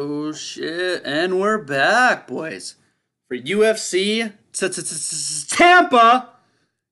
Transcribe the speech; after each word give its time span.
Oh 0.00 0.30
shit! 0.30 1.02
And 1.04 1.40
we're 1.40 1.58
back, 1.58 2.28
boys, 2.28 2.76
for 3.26 3.36
UFC 3.36 4.32
Tampa. 5.48 6.28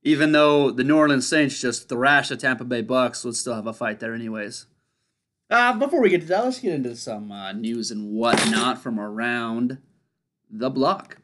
Even 0.02 0.32
though 0.32 0.72
the 0.72 0.82
New 0.82 0.96
Orleans 0.96 1.28
Saints 1.28 1.60
just 1.60 1.88
thrashed 1.88 2.30
the 2.30 2.36
Tampa 2.36 2.64
Bay 2.64 2.82
Bucks, 2.82 3.22
we'll 3.22 3.32
still 3.32 3.54
have 3.54 3.68
a 3.68 3.72
fight 3.72 4.00
there, 4.00 4.12
anyways. 4.12 4.66
Uh, 5.48 5.78
before 5.78 6.02
we 6.02 6.10
get 6.10 6.22
to 6.22 6.26
that, 6.26 6.46
let's 6.46 6.58
get 6.58 6.74
into 6.74 6.96
some 6.96 7.30
uh, 7.30 7.52
news 7.52 7.92
and 7.92 8.10
whatnot 8.10 8.82
from 8.82 8.98
around 8.98 9.78
the 10.50 10.68
block. 10.68 11.18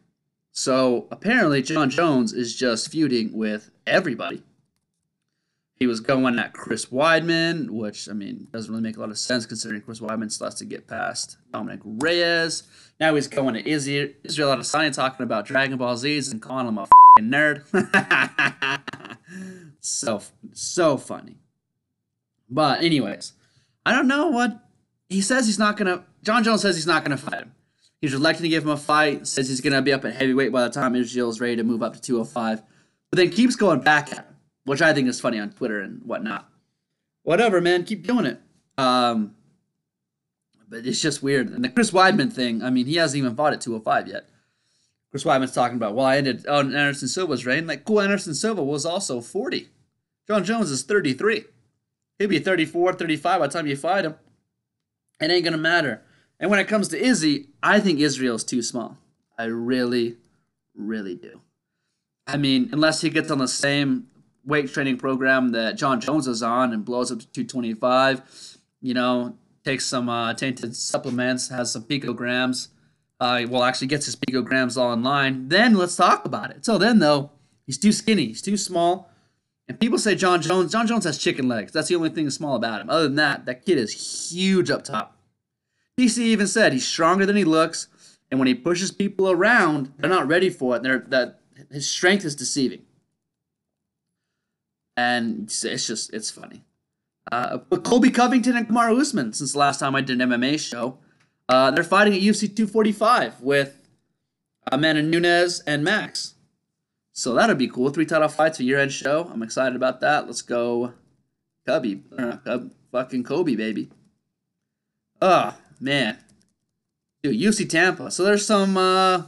So 0.53 1.09
apparently, 1.11 1.63
Jon 1.63 1.91
Jones 1.91 2.33
is 2.33 2.55
just 2.55 2.93
feuding 2.93 3.37
with 3.37 3.73
everybody. 3.89 4.45
He 5.83 5.89
was 5.89 5.99
going 5.99 6.39
at 6.39 6.53
Chris 6.53 6.87
Weidman, 6.87 7.69
which 7.71 8.09
I 8.09 8.13
mean 8.13 8.47
doesn't 8.53 8.71
really 8.71 8.85
make 8.85 8.97
a 8.97 9.01
lot 9.01 9.11
of 9.11 9.19
sense 9.19 9.47
considering 9.47 9.83
Chris 9.83 9.99
Weidman 9.99 10.31
still 10.31 10.47
has 10.47 10.55
to 10.55 10.65
get 10.65 10.87
past 10.87 11.39
Dominick 11.53 11.81
Reyes. 11.83 12.63
Now 13.01 13.17
he's 13.17 13.27
going 13.27 13.55
to 13.55 13.69
Izzy, 13.69 14.15
Israel 14.23 14.55
Adesanya 14.55 14.95
talking 14.95 15.25
about 15.25 15.45
Dragon 15.45 15.77
Ball 15.77 15.97
Z's 15.97 16.31
and 16.31 16.41
calling 16.41 16.69
him 16.69 16.79
a 16.79 16.87
nerd. 17.19 17.65
so 19.81 20.23
so 20.53 20.97
funny. 20.97 21.39
But 22.49 22.85
anyways, 22.85 23.33
I 23.85 23.91
don't 23.91 24.07
know 24.07 24.29
what 24.29 24.65
he 25.09 25.21
says. 25.21 25.47
He's 25.47 25.59
not 25.59 25.77
gonna. 25.77 26.05
Jon 26.23 26.45
Jones 26.45 26.63
says 26.63 26.77
he's 26.77 26.87
not 26.87 27.03
gonna 27.03 27.17
fight 27.17 27.43
him. 27.43 27.57
He's 28.01 28.13
reluctant 28.13 28.45
to 28.45 28.51
give 28.51 28.63
him 28.63 28.71
a 28.71 28.77
fight. 28.77 29.27
Says 29.27 29.49
he's 29.49 29.61
gonna 29.61 29.83
be 29.83 29.93
up 29.93 30.05
at 30.05 30.15
heavyweight 30.15 30.53
by 30.53 30.63
the 30.63 30.71
time 30.71 30.95
Israel's 30.95 31.41
ready 31.41 31.57
to 31.57 31.65
move 31.65 31.83
up 31.83 31.95
to 31.95 32.01
205. 32.01 32.63
But 33.11 33.17
then 33.17 33.31
keeps 33.31 33.57
going 33.57 33.81
back 33.81 34.13
at 34.13 34.19
him 34.19 34.32
which 34.65 34.83
I 34.83 34.93
think 34.93 35.09
is 35.09 35.21
funny 35.21 35.39
on 35.39 35.51
Twitter 35.51 35.81
and 35.81 36.03
whatnot. 36.05 36.49
Whatever, 37.23 37.61
man, 37.61 37.85
keep 37.85 38.07
doing 38.07 38.27
it. 38.27 38.41
Um, 38.79 39.35
but 40.69 40.87
it's 40.87 41.01
just 41.01 41.23
weird. 41.23 41.51
And 41.51 41.65
the 41.65 41.69
Chris 41.69 41.91
Weidman 41.91 42.33
thing, 42.33 42.63
I 42.63 42.71
mean, 42.71 42.87
he 42.87 42.97
hasn't 42.97 43.19
even 43.19 43.37
fought 43.37 43.53
at 43.53 43.61
205 43.61 44.09
yet. 44.09 44.29
Chris 45.11 45.25
Weidman's 45.25 45.53
talking 45.53 45.77
about, 45.77 45.95
well, 45.95 46.07
I 46.07 46.17
ended 46.17 46.47
on 46.47 46.75
Anderson 46.75 47.09
Silva's 47.09 47.45
reign. 47.45 47.67
Like, 47.67 47.85
cool, 47.85 48.01
Anderson 48.01 48.35
Silva 48.35 48.65
was 48.65 48.87
also 48.87 49.21
40. 49.21 49.69
Jon 50.27 50.45
Jones 50.45 50.71
is 50.71 50.83
33. 50.85 51.45
He'll 52.19 52.29
be 52.29 52.39
34, 52.39 52.95
35 52.95 53.41
by 53.41 53.47
the 53.47 53.53
time 53.53 53.67
you 53.67 53.77
fight 53.77 54.07
him. 54.07 54.15
It 55.21 55.31
ain't 55.31 55.45
going 55.45 55.53
to 55.53 55.59
matter. 55.59 56.03
And 56.41 56.51
when 56.51 56.59
it 56.59 56.69
comes 56.69 56.89
to 56.89 57.01
Izzy, 57.01 57.49
I 57.63 57.79
think 57.79 58.01
Israel's 58.01 58.43
too 58.43 58.63
small. 58.63 58.97
I 59.39 59.45
really, 59.45 60.17
really 60.75 61.15
do. 61.15 61.41
I 62.27 62.37
mean, 62.37 62.71
unless 62.73 63.01
he 63.03 63.11
gets 63.11 63.31
on 63.31 63.39
the 63.39 63.49
same 63.49 64.09
weight 64.45 64.73
training 64.73 64.99
program 64.99 65.51
that 65.51 65.77
Jon 65.77 66.01
Jones 66.01 66.27
is 66.27 66.43
on 66.43 66.73
and 66.73 66.85
blows 66.85 67.13
up 67.13 67.21
to 67.21 67.27
225. 67.27 68.59
You 68.81 68.95
know, 68.95 69.37
takes 69.65 69.85
some 69.87 70.09
uh, 70.09 70.35
tainted 70.35 70.75
supplements, 70.77 71.49
has 71.49 71.73
some 71.73 71.85
picograms. 71.85 72.69
Uh, 73.21 73.47
well, 73.49 73.63
actually 73.63 73.87
gets 73.87 74.07
his 74.07 74.17
picograms 74.17 74.77
online. 74.77 75.49
Then 75.49 75.75
let's 75.75 75.95
talk 75.95 76.25
about 76.25 76.51
it. 76.51 76.65
So 76.65 76.77
then, 76.77 76.99
though, 76.99 77.31
he's 77.67 77.79
too 77.79 77.93
skinny. 77.93 78.27
He's 78.27 78.43
too 78.43 78.57
small. 78.57 79.09
And 79.69 79.79
people 79.79 79.99
say 79.99 80.17
Jon 80.17 80.43
Jones. 80.43 80.73
Jon 80.73 80.89
Jones 80.89 81.05
has 81.05 81.19
chicken 81.19 81.47
legs. 81.47 81.71
That's 81.71 81.89
the 81.89 81.95
only 81.95 82.11
thing 82.11 82.29
small 82.31 82.57
about 82.57 82.81
him. 82.81 82.91
Other 82.91 83.05
than 83.05 83.15
that, 83.15 83.47
that 83.47 83.65
kid 83.65 83.79
is 83.79 84.33
huge 84.33 84.71
up 84.71 84.83
top. 84.83 85.17
DC 85.99 86.19
even 86.19 86.49
said 86.49 86.73
he's 86.73 86.87
stronger 86.87 87.25
than 87.25 87.37
he 87.37 87.45
looks, 87.45 87.87
and 88.31 88.41
when 88.41 88.49
he 88.49 88.55
pushes 88.55 88.91
people 88.91 89.31
around, 89.31 89.93
they're 89.99 90.11
not 90.11 90.27
ready 90.27 90.51
for 90.51 90.75
it. 90.75 90.83
They're, 90.83 91.05
that 91.09 91.41
his 91.71 91.89
strength 91.89 92.25
is 92.25 92.35
deceiving 92.35 92.83
and 94.97 95.45
it's 95.45 95.87
just 95.87 96.13
it's 96.13 96.31
funny. 96.31 96.65
Uh, 97.31 97.59
but 97.69 97.85
Colby 97.85 98.11
Covington 98.11 98.57
and 98.57 98.69
Kamaru 98.69 99.01
Usman, 99.01 99.33
since 99.33 99.53
the 99.53 99.59
last 99.59 99.79
time 99.79 99.95
I 99.95 100.01
did 100.01 100.21
an 100.21 100.31
MMA 100.31 100.59
show, 100.59 100.99
uh, 101.49 101.71
they're 101.71 101.85
fighting 101.85 102.15
at 102.15 102.21
UFC 102.21 102.41
245 102.41 103.41
with 103.41 103.79
Amanda 104.71 105.03
Nunes 105.03 105.61
and 105.61 105.85
Max. 105.85 106.35
So 107.13 107.35
that'll 107.35 107.57
be 107.57 107.69
cool. 107.69 107.91
Three 107.91 108.07
title 108.07 108.29
fights, 108.29 108.59
a 108.59 108.65
year 108.65 108.79
end 108.79 108.93
show. 108.93 109.31
I'm 109.33 109.43
excited 109.43 109.77
about 109.77 110.01
that. 110.01 110.27
Let's 110.27 110.43
go, 110.43 110.95
Cubby. 111.67 112.03
Uh, 112.17 112.39
Cub, 112.39 112.73
fucking 112.91 113.25
Kobe, 113.25 113.55
baby. 113.55 113.91
Oh, 115.21 115.55
man. 115.79 116.19
Dude, 117.23 117.39
UFC 117.39 117.69
Tampa. 117.69 118.11
So 118.11 118.25
there's 118.25 118.47
some 118.47 118.77
uh, 118.77 119.25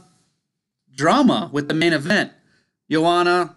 drama 0.93 1.49
with 1.53 1.67
the 1.67 1.73
main 1.73 1.93
event. 1.93 2.33
Joanna 2.89 3.55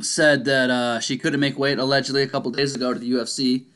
said 0.00 0.44
that 0.44 0.70
uh, 0.70 1.00
she 1.00 1.18
couldn't 1.18 1.40
make 1.40 1.58
weight 1.58 1.78
allegedly 1.78 2.22
a 2.22 2.28
couple 2.28 2.50
days 2.50 2.74
ago 2.74 2.92
to 2.92 2.98
the 2.98 3.10
UFC. 3.10 3.66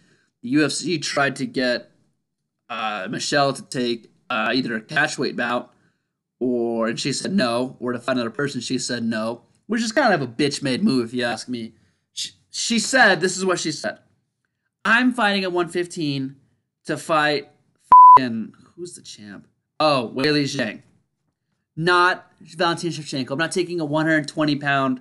The 0.43 0.55
UFC 0.55 1.01
tried 1.01 1.37
to 1.37 1.47
get 1.47 1.91
uh, 2.69 3.09
Michelle 3.11 3.53
to 3.53 3.63
take 3.63 4.11
uh, 4.31 4.53
either 4.55 4.77
a 4.77 4.81
catch 4.81 5.19
weight 5.19 5.37
bout 5.37 5.73
or, 6.41 6.89
and 6.89 6.99
she 7.01 7.13
said 7.13 7.33
no, 7.33 7.77
or 7.81 7.93
to 7.93 7.99
find 7.99 8.19
another 8.19 8.35
person. 8.35 8.61
She 8.61 8.79
said 8.79 9.03
no, 9.03 9.43
which 9.67 9.83
is 9.83 9.93
kind 9.93 10.13
of 10.13 10.23
a 10.23 10.27
bitch 10.27 10.63
made 10.63 10.83
move, 10.83 11.07
if 11.07 11.15
you 11.15 11.25
ask 11.25 11.49
me. 11.49 11.73
She, 12.13 12.31
she 12.51 12.79
said, 12.79 13.21
this 13.21 13.37
is 13.37 13.45
what 13.45 13.59
she 13.59 13.73
said 13.73 13.99
I'm 14.85 15.13
fighting 15.13 15.45
at 15.45 15.53
115 15.53 16.37
to 16.87 16.97
fight 16.97 17.51
who's 18.77 18.95
the 18.95 19.03
champ? 19.03 19.47
Oh, 19.81 20.13
Weili 20.15 20.45
Zhang. 20.45 20.83
Not 21.77 22.31
Valentina 22.41 22.93
Shevchenko. 22.93 23.33
I'm 23.33 23.39
not 23.39 23.53
taking 23.53 23.81
a 23.81 23.85
120 23.85 24.57
pound 24.57 25.01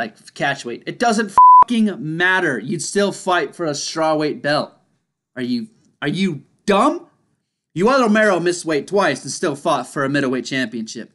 like 0.00 0.34
catch 0.34 0.64
weight. 0.64 0.82
It 0.86 0.98
doesn't 0.98 1.36
fucking 1.62 1.96
matter. 1.98 2.58
You'd 2.58 2.82
still 2.82 3.12
fight 3.12 3.54
for 3.54 3.66
a 3.66 3.70
strawweight 3.72 4.42
belt. 4.42 4.72
Are 5.36 5.42
you 5.42 5.68
are 6.02 6.08
you 6.08 6.42
dumb? 6.66 7.06
Yoel 7.76 8.00
Romero 8.00 8.40
missed 8.40 8.64
weight 8.64 8.86
twice 8.88 9.22
and 9.22 9.30
still 9.30 9.54
fought 9.54 9.86
for 9.86 10.04
a 10.04 10.08
middleweight 10.08 10.46
championship. 10.46 11.12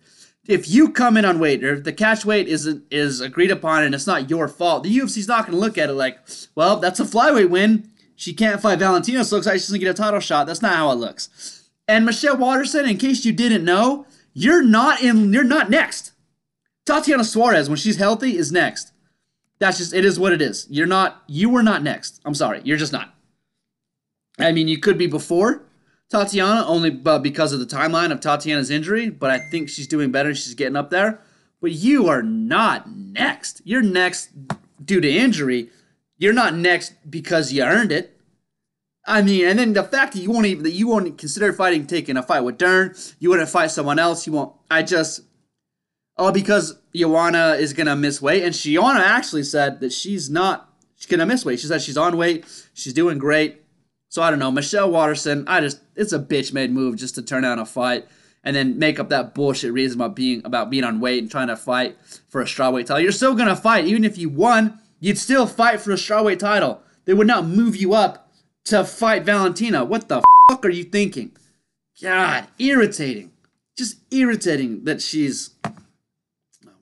If 0.47 0.69
you 0.69 0.89
come 0.89 1.17
in 1.17 1.25
on 1.25 1.39
weight, 1.39 1.63
or 1.63 1.73
if 1.73 1.83
the 1.83 1.91
catch 1.91 2.23
weight 2.23 2.47
isn't 2.47 2.85
is 2.91 3.19
agreed 3.19 3.51
upon 3.51 3.83
and 3.83 3.95
it's 3.95 4.07
not 4.07 4.29
your 4.29 4.47
fault, 4.47 4.83
the 4.83 4.97
UFC's 4.97 5.27
not 5.27 5.47
going 5.47 5.57
to 5.57 5.59
look 5.59 5.77
at 5.77 5.89
it 5.89 5.93
like, 5.93 6.19
well, 6.53 6.77
that's 6.77 6.99
a 6.99 7.03
flyweight 7.03 7.49
win. 7.49 7.89
She 8.15 8.33
can't 8.33 8.61
fight 8.61 8.79
Valentina, 8.79 9.25
so 9.25 9.35
looks 9.35 9.47
like 9.47 9.55
she 9.55 9.61
doesn't 9.61 9.79
get 9.79 9.89
a 9.89 9.93
title 9.93 10.19
shot. 10.19 10.47
That's 10.47 10.61
not 10.61 10.75
how 10.75 10.91
it 10.91 10.95
looks. 10.95 11.69
And 11.87 12.05
Michelle 12.05 12.37
Waterson, 12.37 12.85
in 12.85 12.97
case 12.97 13.25
you 13.25 13.33
didn't 13.33 13.65
know, 13.65 14.05
you're 14.33 14.63
not 14.63 15.01
in. 15.01 15.33
You're 15.33 15.43
not 15.43 15.69
next. 15.69 16.11
Tatiana 16.85 17.23
Suarez, 17.23 17.67
when 17.67 17.77
she's 17.77 17.97
healthy, 17.97 18.37
is 18.37 18.51
next. 18.51 18.91
That's 19.59 19.77
just 19.77 19.93
it 19.93 20.05
is 20.05 20.19
what 20.19 20.33
it 20.33 20.41
is. 20.41 20.67
You're 20.69 20.85
not 20.85 21.23
you 21.27 21.49
were 21.49 21.63
not 21.63 21.81
next. 21.81 22.21
I'm 22.25 22.35
sorry. 22.35 22.61
You're 22.63 22.77
just 22.77 22.93
not. 22.93 23.13
I 24.37 24.51
mean, 24.51 24.67
you 24.67 24.77
could 24.77 24.97
be 24.97 25.07
before 25.07 25.63
Tatiana 26.09 26.65
only 26.67 26.89
because 26.89 27.53
of 27.53 27.59
the 27.59 27.65
timeline 27.65 28.11
of 28.11 28.19
Tatiana's 28.19 28.69
injury, 28.69 29.09
but 29.09 29.31
I 29.31 29.39
think 29.39 29.69
she's 29.69 29.87
doing 29.87 30.11
better. 30.11 30.35
She's 30.35 30.53
getting 30.53 30.75
up 30.75 30.89
there. 30.89 31.21
But 31.61 31.71
you 31.71 32.07
are 32.07 32.21
not 32.21 32.89
next. 32.89 33.61
You're 33.63 33.81
next 33.81 34.29
due 34.83 35.01
to 35.01 35.09
injury. 35.09 35.69
You're 36.17 36.33
not 36.33 36.53
next 36.53 36.93
because 37.09 37.51
you 37.51 37.63
earned 37.63 37.91
it. 37.91 38.11
I 39.07 39.21
mean, 39.21 39.45
and 39.45 39.59
then 39.59 39.73
the 39.73 39.83
fact 39.83 40.13
that 40.13 40.19
you 40.19 40.31
won't 40.31 40.47
even 40.47 40.63
that 40.63 40.71
you 40.71 40.87
won't 40.87 41.17
consider 41.17 41.53
fighting 41.53 41.87
taking 41.87 42.17
a 42.17 42.23
fight 42.23 42.41
with 42.41 42.57
Dern, 42.57 42.95
you 43.19 43.29
wouldn't 43.29 43.49
fight 43.49 43.71
someone 43.71 43.99
else. 43.99 44.25
You 44.25 44.33
won't. 44.33 44.53
I 44.69 44.83
just 44.83 45.21
Oh, 46.17 46.31
because 46.31 46.77
Joanna 46.95 47.55
is 47.59 47.73
gonna 47.73 47.95
miss 47.95 48.21
weight, 48.21 48.43
and 48.43 48.55
Joanna 48.55 49.01
actually 49.01 49.43
said 49.43 49.79
that 49.81 49.91
she's 49.91 50.29
not. 50.29 50.69
She's 50.95 51.07
gonna 51.07 51.25
miss 51.25 51.43
weight. 51.43 51.59
She 51.59 51.67
said 51.67 51.81
she's 51.81 51.97
on 51.97 52.15
weight. 52.17 52.45
She's 52.73 52.93
doing 52.93 53.17
great. 53.17 53.63
So 54.07 54.21
I 54.21 54.29
don't 54.29 54.39
know. 54.39 54.51
Michelle 54.51 54.89
Waterson, 54.89 55.43
I 55.47 55.59
just 55.59 55.81
it's 55.95 56.13
a 56.13 56.19
bitch 56.19 56.53
made 56.53 56.71
move 56.71 56.95
just 56.95 57.15
to 57.15 57.21
turn 57.21 57.43
down 57.43 57.59
a 57.59 57.65
fight 57.65 58.07
and 58.45 58.55
then 58.55 58.79
make 58.79 58.99
up 58.99 59.09
that 59.09 59.33
bullshit 59.33 59.73
reason 59.73 59.99
about 59.99 60.15
being 60.15 60.41
about 60.45 60.69
being 60.69 60.85
on 60.85 61.01
weight 61.01 61.21
and 61.21 61.29
trying 61.29 61.47
to 61.47 61.57
fight 61.57 61.97
for 62.29 62.41
a 62.41 62.45
strawweight 62.45 62.85
title. 62.85 63.01
You're 63.01 63.11
still 63.11 63.35
gonna 63.35 63.55
fight, 63.55 63.85
even 63.85 64.05
if 64.05 64.17
you 64.17 64.29
won. 64.29 64.79
You'd 65.01 65.17
still 65.17 65.45
fight 65.47 65.81
for 65.81 65.91
a 65.91 65.95
strawweight 65.95 66.39
title. 66.39 66.81
They 67.03 67.13
would 67.13 67.27
not 67.27 67.45
move 67.45 67.75
you 67.75 67.93
up 67.93 68.31
to 68.65 68.85
fight 68.85 69.23
Valentina. 69.23 69.83
What 69.83 70.07
the 70.07 70.23
fuck 70.49 70.65
are 70.65 70.69
you 70.69 70.83
thinking? 70.85 71.31
God, 72.01 72.47
irritating. 72.57 73.31
Just 73.77 73.97
irritating 74.11 74.85
that 74.85 75.01
she's 75.01 75.49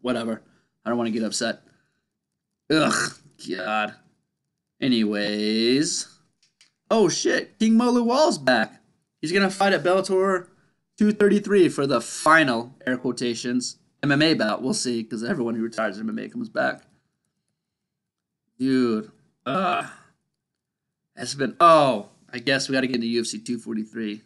whatever. 0.03 0.43
I 0.85 0.89
don't 0.89 0.97
want 0.97 1.07
to 1.07 1.19
get 1.19 1.25
upset. 1.25 1.61
Ugh, 2.71 3.13
God. 3.49 3.95
Anyways. 4.79 6.07
Oh 6.91 7.09
shit, 7.09 7.57
King 7.57 7.75
Mo 7.75 7.89
Lawal's 7.89 8.37
back. 8.37 8.81
He's 9.19 9.31
gonna 9.31 9.49
fight 9.49 9.73
at 9.73 9.83
Bellator 9.83 10.47
233 10.97 11.69
for 11.69 11.87
the 11.87 12.01
final 12.01 12.75
air 12.85 12.97
quotations 12.97 13.77
MMA 14.03 14.37
bout. 14.37 14.61
We'll 14.61 14.73
see, 14.73 15.01
because 15.01 15.23
everyone 15.23 15.55
who 15.55 15.63
retires 15.63 15.99
MMA 15.99 16.31
comes 16.31 16.49
back. 16.49 16.83
Dude, 18.59 19.11
ugh. 19.45 19.85
It's 21.15 21.35
been 21.35 21.55
oh, 21.59 22.09
I 22.31 22.39
guess 22.39 22.67
we 22.67 22.73
gotta 22.73 22.87
get 22.87 22.97
into 22.97 23.07
UFC 23.07 23.43
243. 23.43 24.21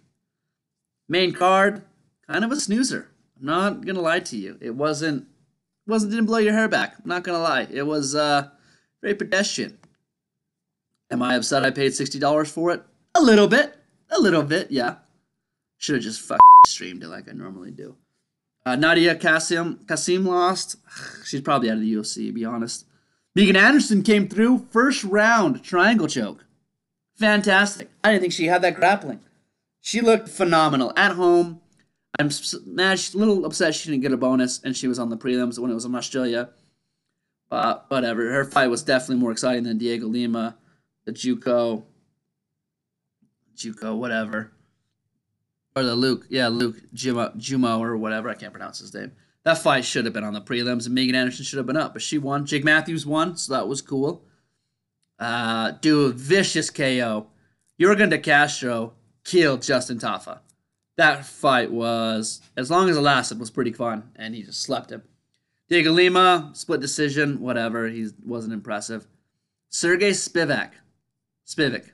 Main 1.07 1.31
card, 1.33 1.83
kind 2.27 2.43
of 2.43 2.51
a 2.51 2.55
snoozer. 2.55 3.09
I'm 3.39 3.45
not 3.45 3.85
gonna 3.85 4.01
lie 4.01 4.19
to 4.21 4.35
you. 4.35 4.57
It 4.59 4.75
wasn't 4.75 5.27
wasn't 5.87 6.11
didn't 6.11 6.25
blow 6.25 6.37
your 6.37 6.53
hair 6.53 6.67
back. 6.67 6.95
I'm 6.97 7.09
not 7.09 7.23
gonna 7.23 7.39
lie. 7.39 7.67
It 7.71 7.83
was 7.83 8.15
uh, 8.15 8.49
very 9.01 9.15
pedestrian. 9.15 9.77
Am 11.09 11.21
I 11.21 11.35
upset 11.35 11.63
I 11.65 11.71
paid 11.71 11.93
sixty 11.93 12.19
dollars 12.19 12.51
for 12.51 12.71
it? 12.71 12.83
A 13.15 13.21
little 13.21 13.47
bit. 13.47 13.75
A 14.09 14.19
little 14.19 14.43
bit, 14.43 14.71
yeah. 14.71 14.95
Should 15.77 15.95
have 15.95 16.03
just 16.03 16.21
fucking 16.21 16.39
streamed 16.65 17.03
it 17.03 17.07
like 17.07 17.29
I 17.29 17.33
normally 17.33 17.71
do. 17.71 17.95
Uh, 18.65 18.75
Nadia 18.75 19.15
Kassem 19.15 19.85
Kassem 19.85 20.25
lost. 20.25 20.75
She's 21.25 21.41
probably 21.41 21.69
out 21.69 21.77
of 21.77 21.81
the 21.81 21.93
UFC, 21.93 22.33
be 22.33 22.45
honest. 22.45 22.85
Megan 23.35 23.55
Anderson 23.55 24.01
came 24.01 24.27
through 24.27 24.65
first 24.71 25.03
round 25.03 25.63
triangle 25.63 26.07
choke. 26.07 26.45
Fantastic. 27.15 27.89
I 28.03 28.11
didn't 28.11 28.21
think 28.21 28.33
she 28.33 28.47
had 28.47 28.61
that 28.63 28.75
grappling. 28.75 29.21
She 29.81 30.01
looked 30.01 30.27
phenomenal 30.27 30.91
at 30.97 31.13
home. 31.13 31.61
I'm. 32.19 32.29
A 32.29 32.97
little 33.13 33.45
upset 33.45 33.75
she 33.75 33.89
didn't 33.89 34.01
get 34.01 34.11
a 34.11 34.17
bonus, 34.17 34.61
and 34.63 34.75
she 34.75 34.87
was 34.87 34.99
on 34.99 35.09
the 35.09 35.17
prelims 35.17 35.59
when 35.59 35.71
it 35.71 35.75
was 35.75 35.85
in 35.85 35.95
Australia. 35.95 36.49
But 37.49 37.85
whatever. 37.89 38.31
Her 38.31 38.45
fight 38.45 38.67
was 38.67 38.83
definitely 38.83 39.21
more 39.21 39.31
exciting 39.31 39.63
than 39.63 39.77
Diego 39.77 40.07
Lima, 40.07 40.57
the 41.05 41.13
JUCO, 41.13 41.83
JUCO, 43.55 43.97
whatever, 43.97 44.51
or 45.75 45.83
the 45.83 45.95
Luke, 45.95 46.25
yeah, 46.29 46.47
Luke 46.47 46.77
Jumeau, 46.93 47.35
Jumeau 47.37 47.79
or 47.79 47.95
whatever. 47.97 48.29
I 48.29 48.33
can't 48.33 48.51
pronounce 48.51 48.79
his 48.79 48.93
name. 48.93 49.11
That 49.43 49.59
fight 49.59 49.85
should 49.85 50.05
have 50.05 50.13
been 50.13 50.23
on 50.23 50.33
the 50.33 50.41
prelims, 50.41 50.85
and 50.85 50.95
Megan 50.95 51.15
Anderson 51.15 51.45
should 51.45 51.57
have 51.57 51.65
been 51.65 51.77
up, 51.77 51.93
but 51.93 52.01
she 52.01 52.17
won. 52.17 52.45
Jake 52.45 52.65
Matthews 52.65 53.05
won, 53.05 53.37
so 53.37 53.53
that 53.53 53.67
was 53.67 53.81
cool. 53.81 54.25
Uh, 55.19 55.71
do 55.79 56.05
a 56.05 56.09
vicious 56.09 56.69
KO. 56.69 57.27
Yorgan 57.79 58.09
De 58.09 58.17
Castro 58.17 58.93
killed 59.23 59.61
Justin 59.61 59.99
Tafa. 59.99 60.39
That 60.97 61.25
fight 61.25 61.71
was, 61.71 62.41
as 62.57 62.71
long 62.71 62.89
as 62.89 62.97
it 62.97 63.01
lasted, 63.01 63.39
was 63.39 63.51
pretty 63.51 63.71
fun, 63.71 64.09
and 64.15 64.35
he 64.35 64.43
just 64.43 64.61
slept 64.61 64.91
him. 64.91 65.03
Diego 65.69 65.91
Lima, 65.91 66.51
split 66.53 66.81
decision, 66.81 67.39
whatever. 67.39 67.87
He 67.87 68.09
wasn't 68.25 68.53
impressive. 68.53 69.07
Sergey 69.69 70.11
Spivak. 70.11 70.71
Spivak. 71.45 71.91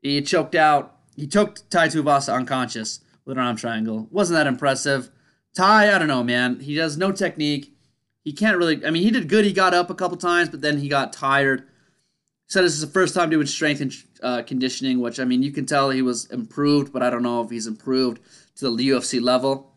He 0.00 0.20
choked 0.22 0.54
out, 0.54 0.98
he 1.16 1.26
choked 1.26 1.70
Tai 1.70 1.88
Tuivasa 1.88 2.34
unconscious 2.34 3.00
with 3.24 3.38
an 3.38 3.44
arm 3.44 3.56
triangle. 3.56 4.08
Wasn't 4.10 4.36
that 4.36 4.46
impressive. 4.46 5.10
Tai, 5.54 5.94
I 5.94 5.98
don't 5.98 6.08
know, 6.08 6.24
man. 6.24 6.60
He 6.60 6.76
has 6.76 6.98
no 6.98 7.12
technique. 7.12 7.76
He 8.24 8.32
can't 8.32 8.56
really, 8.56 8.84
I 8.84 8.90
mean, 8.90 9.02
he 9.02 9.10
did 9.10 9.28
good. 9.28 9.44
He 9.44 9.52
got 9.52 9.74
up 9.74 9.90
a 9.90 9.94
couple 9.94 10.16
times, 10.16 10.48
but 10.48 10.60
then 10.60 10.78
he 10.78 10.88
got 10.88 11.12
tired. 11.12 11.68
Said 12.46 12.62
this 12.64 12.74
is 12.74 12.80
the 12.80 12.86
first 12.86 13.14
time 13.14 13.30
doing 13.30 13.46
strength 13.46 13.80
and 13.80 13.94
uh, 14.22 14.42
conditioning, 14.42 15.00
which, 15.00 15.18
I 15.18 15.24
mean, 15.24 15.42
you 15.42 15.50
can 15.50 15.66
tell 15.66 15.90
he 15.90 16.02
was 16.02 16.26
improved, 16.26 16.92
but 16.92 17.02
I 17.02 17.10
don't 17.10 17.22
know 17.22 17.42
if 17.42 17.50
he's 17.50 17.66
improved 17.66 18.20
to 18.56 18.74
the 18.76 18.88
UFC 18.88 19.20
level. 19.20 19.72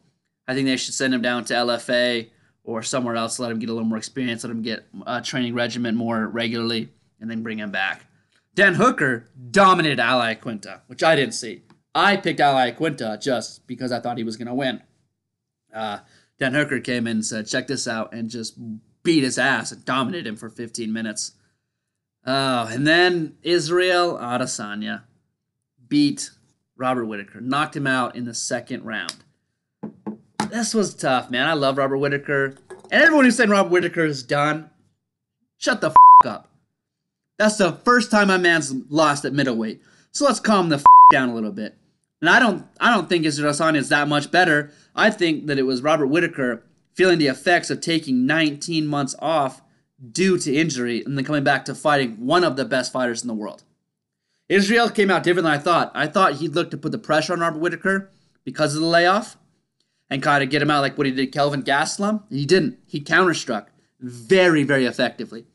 I 0.48 0.54
think 0.54 0.68
they 0.68 0.78
should 0.78 0.94
send 0.94 1.14
him 1.14 1.22
down 1.22 1.46
to 1.46 1.54
LFA 1.54 2.30
or 2.64 2.84
somewhere 2.84 3.16
else, 3.16 3.40
let 3.40 3.52
him 3.52 3.60
get 3.60 3.70
a 3.70 3.74
little 3.74 3.88
more 3.88 3.98
experience, 3.98 4.44
let 4.44 4.52
him 4.52 4.62
get 4.62 4.86
a 5.06 5.22
training 5.22 5.54
regimen 5.54 5.96
more 5.96 6.28
regularly, 6.28 6.90
and 7.20 7.32
then 7.32 7.42
bring 7.42 7.58
him 7.58 7.72
back. 7.72 8.06
Dan 8.54 8.74
Hooker 8.74 9.28
dominated 9.52 10.00
Al 10.00 10.20
Iaquinta, 10.20 10.82
which 10.88 11.02
I 11.04 11.16
didn't 11.16 11.34
see. 11.34 11.62
I 11.96 12.18
picked 12.18 12.42
Al 12.42 12.56
Iaquinta 12.56 13.22
just 13.22 13.66
because 13.68 13.92
I 13.92 14.00
thought 14.00 14.18
he 14.18 14.24
was 14.24 14.36
going 14.36 14.48
to 14.48 14.54
win. 14.54 14.82
Uh, 15.74 16.00
Dan 16.40 16.54
Hooker 16.54 16.80
came 16.80 17.08
in 17.08 17.18
and 17.18 17.26
said, 17.26 17.48
check 17.48 17.68
this 17.68 17.88
out, 17.88 18.14
and 18.14 18.30
just 18.30 18.60
beat 19.04 19.24
his 19.24 19.38
ass 19.38 19.72
and 19.72 19.86
dominated 19.86 20.28
him 20.28 20.36
for 20.36 20.50
15 20.50 20.92
minutes. 20.92 21.32
Oh, 22.28 22.68
and 22.68 22.86
then 22.86 23.38
Israel 23.42 24.18
Adesanya 24.18 25.04
beat 25.88 26.30
Robert 26.76 27.06
Whitaker, 27.06 27.42
knocked 27.42 27.76
him 27.76 27.88
out 27.88 28.16
in 28.16 28.26
the 28.26 28.34
second 28.34 28.84
round 28.84 29.16
this 30.50 30.74
was 30.74 30.94
tough, 30.94 31.30
man. 31.30 31.48
I 31.48 31.54
love 31.54 31.78
Robert 31.78 31.98
Whitaker. 31.98 32.56
And 32.92 33.04
everyone 33.04 33.26
who 33.26 33.32
said 33.32 33.50
Robert 33.50 33.72
Whitaker 33.72 34.06
is 34.06 34.24
done, 34.24 34.70
shut 35.58 35.82
the 35.82 35.90
f- 35.90 35.96
up. 36.26 36.50
That's 37.38 37.58
the 37.58 37.74
first 37.74 38.10
time 38.10 38.30
my 38.30 38.38
man's 38.38 38.74
lost 38.90 39.26
at 39.26 39.34
middleweight. 39.34 39.82
So 40.12 40.26
let's 40.26 40.40
calm 40.40 40.70
the 40.70 40.78
f- 40.78 40.86
down 41.12 41.30
a 41.30 41.36
little 41.36 41.52
bit. 41.52 41.78
And 42.22 42.30
I 42.30 42.40
don't 42.40 42.66
I 42.80 42.92
don't 42.94 43.08
think 43.08 43.26
Israel 43.26 43.52
Adesanya 43.54 43.78
is 43.78 43.90
that 43.90 44.08
much 44.08 44.32
better. 44.32 44.72
I 44.96 45.12
think 45.12 45.46
that 45.48 45.60
it 45.60 45.64
was 45.64 45.84
Robert 45.84 46.08
Whitaker 46.08 46.64
feeling 46.94 47.20
the 47.20 47.28
effects 47.28 47.70
of 47.70 47.80
taking 47.80 48.26
19 48.26 48.88
months 48.88 49.16
off 49.20 49.62
due 50.12 50.38
to 50.38 50.54
injury 50.54 51.04
and 51.04 51.18
then 51.18 51.26
coming 51.26 51.44
back 51.44 51.66
to 51.66 51.76
fighting 51.76 52.26
one 52.26 52.44
of 52.44 52.56
the 52.56 52.66
best 52.66 52.92
fighters 52.92 53.22
in 53.22 53.28
the 53.28 53.34
world. 53.34 53.64
Israel 54.50 54.90
came 54.90 55.12
out 55.12 55.24
different 55.24 55.46
than 55.46 55.54
I 55.54 55.58
thought. 55.58 55.92
I 55.94 56.08
thought 56.08 56.36
he'd 56.36 56.56
look 56.56 56.72
to 56.72 56.78
put 56.78 56.92
the 56.92 56.98
pressure 56.98 57.34
on 57.34 57.40
Robert 57.40 57.60
Whitaker 57.60 58.12
because 58.46 58.76
of 58.76 58.82
the 58.82 58.88
layoff 58.88 59.38
and 60.10 60.24
kind 60.24 60.44
of 60.44 60.50
get 60.50 60.62
him 60.62 60.72
out 60.72 60.82
like 60.82 60.98
what 60.98 61.08
he 61.08 61.12
did 61.12 61.34
Kelvin 61.34 61.64
Gastelum. 61.64 62.24
He 62.30 62.46
didn't. 62.46 62.80
He 62.86 63.02
counterstruck 63.02 63.68
very, 64.00 64.64
very 64.64 64.86
effectively. 64.86 65.46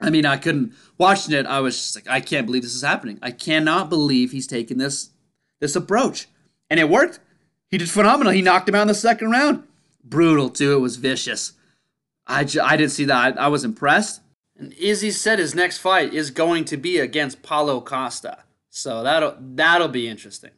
I 0.00 0.10
mean, 0.10 0.24
I 0.24 0.36
couldn't 0.36 0.74
watching 0.96 1.34
it. 1.34 1.46
I 1.46 1.60
was 1.60 1.76
just 1.76 1.96
like, 1.96 2.08
I 2.08 2.20
can't 2.20 2.46
believe 2.46 2.62
this 2.62 2.74
is 2.74 2.82
happening. 2.82 3.18
I 3.20 3.32
cannot 3.32 3.90
believe 3.90 4.30
he's 4.30 4.46
taking 4.46 4.78
this 4.78 5.10
this 5.60 5.74
approach, 5.74 6.28
and 6.70 6.78
it 6.78 6.88
worked. 6.88 7.18
He 7.68 7.78
did 7.78 7.90
phenomenal. 7.90 8.32
He 8.32 8.40
knocked 8.40 8.68
him 8.68 8.76
out 8.76 8.82
in 8.82 8.88
the 8.88 8.94
second 8.94 9.30
round. 9.30 9.64
Brutal 10.04 10.50
too. 10.50 10.74
It 10.74 10.80
was 10.80 10.96
vicious. 10.96 11.52
I, 12.28 12.44
j- 12.44 12.60
I 12.60 12.76
didn't 12.76 12.92
see 12.92 13.06
that. 13.06 13.38
I, 13.38 13.44
I 13.44 13.48
was 13.48 13.64
impressed. 13.64 14.20
And 14.56 14.72
Izzy 14.74 15.10
said 15.10 15.38
his 15.38 15.54
next 15.54 15.78
fight 15.78 16.12
is 16.12 16.30
going 16.30 16.64
to 16.66 16.76
be 16.76 16.98
against 16.98 17.42
Paulo 17.42 17.80
Costa, 17.80 18.38
so 18.68 19.04
that'll 19.04 19.36
that'll 19.38 19.88
be 19.88 20.08
interesting. 20.08 20.50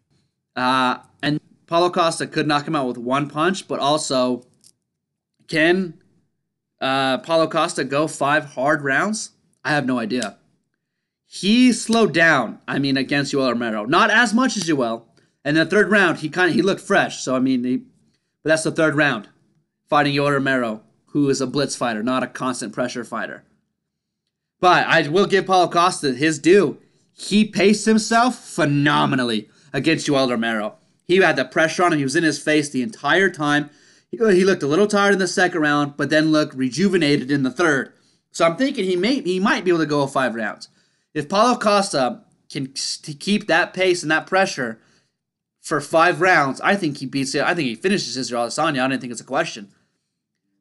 Uh, 0.56 0.98
and 1.22 1.38
Paulo 1.66 1.90
Costa 1.90 2.26
could 2.26 2.48
knock 2.48 2.66
him 2.66 2.74
out 2.74 2.86
with 2.86 2.96
one 2.96 3.28
punch, 3.28 3.68
but 3.68 3.78
also 3.78 4.46
can 5.48 6.00
uh, 6.80 7.18
Paulo 7.18 7.46
Costa 7.46 7.84
go 7.84 8.06
five 8.06 8.46
hard 8.54 8.82
rounds? 8.82 9.32
I 9.64 9.70
have 9.70 9.84
no 9.84 9.98
idea. 9.98 10.38
He 11.26 11.72
slowed 11.72 12.14
down. 12.14 12.58
I 12.66 12.78
mean, 12.78 12.96
against 12.96 13.32
Yoel 13.32 13.50
Romero, 13.50 13.84
not 13.84 14.10
as 14.10 14.32
much 14.32 14.56
as 14.56 14.64
Yoel. 14.64 15.02
And 15.44 15.56
the 15.56 15.66
third 15.66 15.90
round, 15.90 16.18
he 16.18 16.28
kind 16.28 16.48
of 16.48 16.56
he 16.56 16.62
looked 16.62 16.80
fresh. 16.80 17.22
So 17.22 17.36
I 17.36 17.38
mean, 17.38 17.64
he, 17.64 17.76
but 17.76 18.48
that's 18.48 18.62
the 18.62 18.72
third 18.72 18.94
round, 18.94 19.28
fighting 19.88 20.14
Yoel 20.14 20.32
Romero, 20.32 20.82
who 21.12 21.28
is 21.28 21.40
a 21.40 21.46
blitz 21.46 21.76
fighter, 21.76 22.02
not 22.02 22.22
a 22.22 22.28
constant 22.28 22.72
pressure 22.72 23.04
fighter. 23.04 23.44
But 24.60 24.86
I 24.86 25.08
will 25.08 25.26
give 25.26 25.46
Paulo 25.46 25.68
Costa 25.68 26.12
his 26.12 26.38
due. 26.38 26.78
He 27.12 27.44
paced 27.44 27.86
himself 27.86 28.38
phenomenally 28.38 29.48
against 29.72 30.06
Yoel 30.06 30.30
Romero. 30.30 30.76
He 31.06 31.16
had 31.16 31.36
the 31.36 31.44
pressure 31.44 31.84
on 31.84 31.92
him. 31.92 31.98
He 31.98 32.04
was 32.04 32.16
in 32.16 32.24
his 32.24 32.42
face 32.42 32.68
the 32.68 32.82
entire 32.82 33.30
time. 33.30 33.70
He 34.10 34.18
looked 34.18 34.62
a 34.62 34.66
little 34.66 34.86
tired 34.86 35.12
in 35.12 35.18
the 35.18 35.28
second 35.28 35.60
round, 35.60 35.96
but 35.96 36.10
then 36.10 36.32
looked 36.32 36.54
rejuvenated 36.54 37.30
in 37.30 37.42
the 37.42 37.50
third. 37.50 37.92
So 38.32 38.44
I'm 38.44 38.56
thinking 38.56 38.84
he 38.84 38.96
may 38.96 39.20
he 39.20 39.40
might 39.40 39.64
be 39.64 39.70
able 39.70 39.80
to 39.80 39.86
go 39.86 40.06
five 40.06 40.34
rounds. 40.34 40.68
If 41.14 41.28
Paulo 41.28 41.58
Costa 41.58 42.22
can 42.48 42.68
keep 42.68 43.46
that 43.46 43.74
pace 43.74 44.02
and 44.02 44.10
that 44.10 44.26
pressure 44.26 44.78
for 45.60 45.80
five 45.80 46.20
rounds, 46.20 46.60
I 46.60 46.76
think 46.76 46.98
he 46.98 47.06
beats 47.06 47.34
it. 47.34 47.42
I 47.42 47.54
think 47.54 47.68
he 47.68 47.74
finishes 47.74 48.16
Israel 48.16 48.46
Adesanya. 48.46 48.82
I 48.82 48.88
don't 48.88 49.00
think 49.00 49.12
it's 49.12 49.20
a 49.20 49.24
question. 49.24 49.72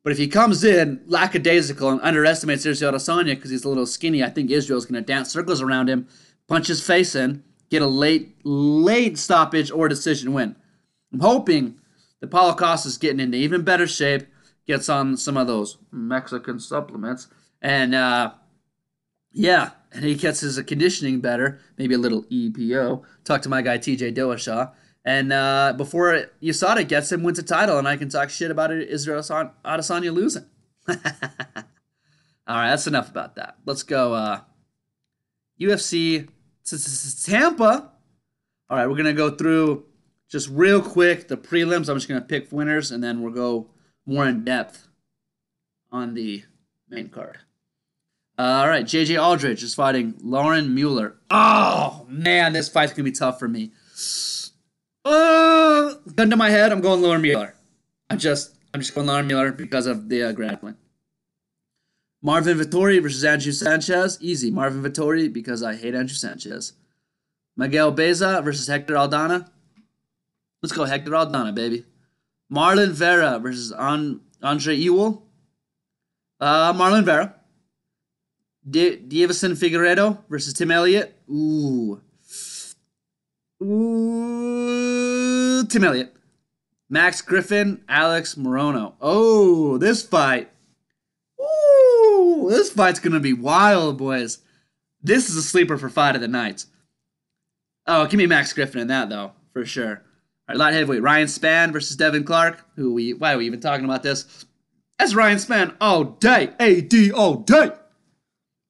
But 0.03 0.11
if 0.11 0.17
he 0.17 0.27
comes 0.27 0.63
in 0.63 1.01
lackadaisical 1.05 1.89
and 1.89 2.01
underestimates 2.01 2.65
Israel 2.65 2.93
Adesanya 2.93 3.35
because 3.35 3.51
he's 3.51 3.65
a 3.65 3.69
little 3.69 3.85
skinny, 3.85 4.23
I 4.23 4.29
think 4.29 4.49
Israel's 4.49 4.85
going 4.85 5.01
to 5.03 5.05
dance 5.05 5.31
circles 5.31 5.61
around 5.61 5.89
him, 5.89 6.07
punch 6.47 6.67
his 6.67 6.85
face 6.85 7.15
in, 7.15 7.43
get 7.69 7.81
a 7.81 7.87
late, 7.87 8.35
late 8.43 9.17
stoppage 9.17 9.71
or 9.71 9.87
decision 9.89 10.33
win. 10.33 10.55
I'm 11.11 11.19
hoping 11.19 11.75
that 12.19 12.27
Paulo 12.27 12.53
Costa's 12.53 12.97
getting 12.97 13.19
into 13.19 13.37
even 13.37 13.63
better 13.63 13.87
shape, 13.87 14.27
gets 14.65 14.89
on 14.89 15.17
some 15.17 15.37
of 15.37 15.47
those 15.47 15.77
Mexican 15.91 16.59
supplements, 16.59 17.27
and 17.61 17.95
uh, 17.95 18.31
yeah, 19.31 19.71
and 19.91 20.05
he 20.05 20.15
gets 20.15 20.41
his 20.41 20.61
conditioning 20.61 21.19
better, 21.19 21.59
maybe 21.77 21.95
a 21.95 21.97
little 21.97 22.23
EPO. 22.23 23.03
Talk 23.23 23.41
to 23.41 23.49
my 23.49 23.61
guy 23.61 23.77
TJ 23.77 24.15
Dillashaw. 24.15 24.71
And 25.05 25.31
uh, 25.31 25.73
before 25.77 26.25
USADA 26.41 26.87
gets 26.87 27.11
him, 27.11 27.23
wins 27.23 27.39
a 27.39 27.43
title, 27.43 27.77
and 27.77 27.87
I 27.87 27.97
can 27.97 28.09
talk 28.09 28.29
shit 28.29 28.51
about 28.51 28.71
it, 28.71 28.89
Israel 28.89 29.21
Adesanya 29.21 30.13
losing. 30.13 30.45
All 30.89 30.95
right, 32.55 32.69
that's 32.69 32.87
enough 32.87 33.09
about 33.09 33.35
that. 33.35 33.57
Let's 33.65 33.83
go. 33.83 34.13
Uh, 34.13 34.41
UFC 35.59 36.27
Tampa. 37.25 37.91
All 38.69 38.77
right, 38.77 38.87
we're 38.87 38.97
gonna 38.97 39.13
go 39.13 39.31
through 39.31 39.85
just 40.29 40.49
real 40.49 40.81
quick 40.81 41.27
the 41.27 41.37
prelims. 41.37 41.89
I'm 41.89 41.97
just 41.97 42.07
gonna 42.07 42.21
pick 42.21 42.51
winners, 42.51 42.91
and 42.91 43.03
then 43.03 43.21
we'll 43.21 43.33
go 43.33 43.69
more 44.05 44.27
in 44.27 44.43
depth 44.43 44.87
on 45.91 46.13
the 46.13 46.43
main 46.89 47.09
card. 47.09 47.39
all 48.37 48.67
right, 48.67 48.85
JJ 48.85 49.21
Aldrich 49.21 49.63
is 49.63 49.75
fighting 49.75 50.15
Lauren 50.21 50.73
Mueller. 50.73 51.15
Oh 51.29 52.05
man, 52.09 52.53
this 52.53 52.69
fight's 52.69 52.93
gonna 52.93 53.03
be 53.03 53.11
tough 53.11 53.39
for 53.39 53.47
me. 53.47 53.71
Oh, 55.05 55.99
gun 56.15 56.29
to 56.29 56.35
my 56.35 56.49
head, 56.49 56.71
I'm 56.71 56.81
going 56.81 57.01
Lauren 57.01 57.21
Mueller. 57.21 57.55
I'm 58.09 58.17
just, 58.19 58.55
I'm 58.73 58.81
just 58.81 58.93
going 58.95 59.07
Lauren 59.07 59.27
Mueller 59.27 59.51
because 59.51 59.85
of 59.85 60.09
the 60.09 60.23
uh, 60.23 60.31
grappling. 60.31 60.75
Marvin 62.21 62.57
Vettori 62.57 63.01
versus 63.01 63.23
Andrew 63.23 63.51
Sanchez. 63.53 64.17
Easy. 64.21 64.51
Marvin 64.51 64.83
Vettori 64.83 65.31
because 65.31 65.63
I 65.63 65.75
hate 65.75 65.95
Andrew 65.95 66.15
Sanchez. 66.15 66.73
Miguel 67.55 67.91
Baeza 67.91 68.41
versus 68.43 68.67
Hector 68.67 68.95
Aldana. 68.95 69.49
Let's 70.61 70.73
go 70.73 70.83
Hector 70.83 71.11
Aldana, 71.11 71.55
baby. 71.55 71.85
Marlon 72.51 72.89
Vera 72.91 73.39
versus 73.39 73.71
An- 73.77 74.19
Andre 74.43 74.75
Ewell. 74.75 75.23
Uh, 76.41 76.73
Marlon 76.73 77.05
Vera. 77.05 77.35
D- 78.69 78.97
Deiveson 78.97 79.55
Figueiredo 79.55 80.19
versus 80.29 80.53
Tim 80.53 80.71
Elliott. 80.71 81.17
Ooh. 81.29 82.01
Ooh. 83.63 84.78
Tim 85.65 85.83
Elliott. 85.83 86.15
Max 86.89 87.21
Griffin, 87.21 87.83
Alex 87.87 88.35
Morono. 88.35 88.93
Oh, 88.99 89.77
this 89.77 90.01
fight. 90.01 90.49
Ooh, 91.39 92.47
this 92.49 92.71
fight's 92.71 92.99
gonna 92.99 93.19
be 93.19 93.33
wild, 93.33 93.97
boys. 93.97 94.39
This 95.01 95.29
is 95.29 95.35
a 95.35 95.41
sleeper 95.41 95.77
for 95.77 95.89
fight 95.89 96.15
of 96.15 96.21
the 96.21 96.27
night. 96.27 96.65
Oh, 97.85 98.05
give 98.05 98.17
me 98.17 98.25
Max 98.25 98.53
Griffin 98.53 98.81
in 98.81 98.87
that 98.87 99.09
though, 99.09 99.33
for 99.53 99.65
sure. 99.65 99.95
All 99.97 100.01
right, 100.49 100.57
light 100.57 100.73
heavyweight 100.73 101.01
Ryan 101.01 101.27
Spann 101.27 101.71
versus 101.71 101.95
Devin 101.95 102.23
Clark. 102.23 102.65
Who 102.75 102.93
we? 102.93 103.13
Why 103.13 103.33
are 103.33 103.37
we 103.37 103.45
even 103.45 103.59
talking 103.59 103.85
about 103.85 104.03
this? 104.03 104.45
That's 104.97 105.13
Ryan 105.13 105.37
Spann 105.37 105.75
all 105.79 106.03
day. 106.03 106.49
AD 106.59 107.11
all 107.11 107.35
day. 107.35 107.71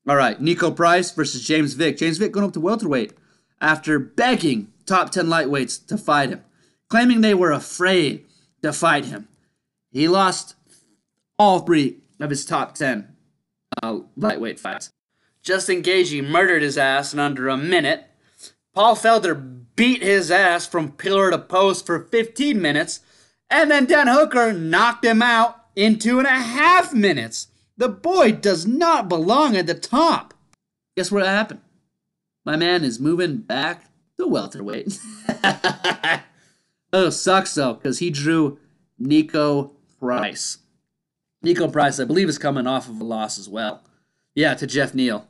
All 0.08 0.16
right, 0.16 0.42
Niko 0.42 0.76
Price 0.76 1.12
versus 1.12 1.46
James 1.46 1.74
Vick. 1.74 1.98
James 1.98 2.18
Vick 2.18 2.32
going 2.32 2.46
up 2.46 2.54
to 2.54 2.60
welterweight 2.60 3.14
after 3.62 4.00
begging 4.00 4.72
top 4.86 5.12
10 5.12 5.28
lightweights 5.28 5.86
to 5.88 5.98
fight 5.98 6.30
him, 6.30 6.44
claiming 6.90 7.22
they 7.22 7.34
were 7.34 7.52
afraid 7.52 8.26
to 8.62 8.74
fight 8.74 9.06
him. 9.06 9.28
He 9.92 10.08
lost 10.08 10.56
all 11.38 11.60
three 11.60 11.98
of 12.20 12.30
his 12.30 12.46
top 12.46 12.76
10 12.76 13.16
uh, 13.82 14.00
lightweight 14.16 14.60
fights. 14.60 14.92
Justin 15.42 15.82
Gaethje 15.82 16.28
murdered 16.28 16.62
his 16.62 16.78
ass 16.78 17.14
in 17.14 17.20
under 17.20 17.48
a 17.48 17.58
minute. 17.58 18.06
Paul 18.74 18.96
Felder 18.96 19.64
beat 19.76 20.04
his 20.04 20.30
ass 20.30 20.68
from 20.68 20.92
pillar 20.92 21.32
to 21.32 21.38
post 21.38 21.86
for 21.86 22.00
15 22.00 22.62
minutes, 22.62 23.00
and 23.50 23.72
then 23.72 23.86
Dan 23.86 24.08
Hooker 24.08 24.54
knocked 24.54 25.06
him 25.06 25.22
out 25.22 25.66
in 25.76 25.98
two 25.98 26.20
and 26.20 26.28
a 26.28 26.32
half 26.32 26.94
minutes. 26.94 27.48
The 27.78 27.90
boy 27.90 28.34
does 28.34 28.68
not 28.68 29.08
belong 29.08 29.56
at 29.56 29.66
the 29.66 29.74
top. 29.74 30.34
Guess 30.98 31.12
what 31.12 31.26
happened? 31.26 31.62
My 32.46 32.58
man 32.58 32.84
is 32.84 33.00
moving 33.00 33.38
back 33.38 33.86
to 34.18 34.28
welterweight. 34.28 35.00
oh, 36.94 37.10
sucks 37.10 37.56
though, 37.56 37.74
because 37.74 38.00
he 38.00 38.10
drew 38.10 38.60
Niko 39.02 39.72
Price. 40.00 40.60
Niko 41.44 41.72
Price, 41.72 42.00
I 42.00 42.06
believe, 42.06 42.30
is 42.30 42.38
coming 42.38 42.68
off 42.68 42.90
of 42.90 43.00
a 43.00 43.04
loss 43.04 43.40
as 43.40 43.48
well. 43.48 43.82
Yeah, 44.36 44.54
to 44.56 44.68
Geoff 44.68 44.94
Neal. 44.94 45.28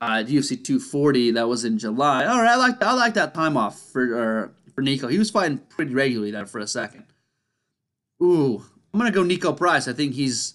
Uh, 0.00 0.24
UFC 0.24 0.62
240, 0.62 1.32
that 1.32 1.48
was 1.48 1.64
in 1.64 1.78
July. 1.78 2.24
All 2.24 2.42
right, 2.42 2.52
I 2.52 2.56
like 2.56 2.82
I 2.82 2.92
like 2.92 3.14
that 3.14 3.34
time 3.34 3.56
off 3.56 3.78
for 3.78 4.02
uh, 4.02 4.48
for 4.74 4.82
Niko. 4.82 5.08
He 5.08 5.18
was 5.18 5.30
fighting 5.30 5.58
pretty 5.58 5.94
regularly 5.94 6.32
there 6.32 6.46
for 6.46 6.58
a 6.58 6.66
second. 6.66 7.04
Ooh, 8.20 8.64
I'm 8.92 8.98
gonna 8.98 9.12
go 9.12 9.22
Niko 9.22 9.56
Price. 9.56 9.86
I 9.86 9.92
think 9.92 10.14
he's 10.14 10.54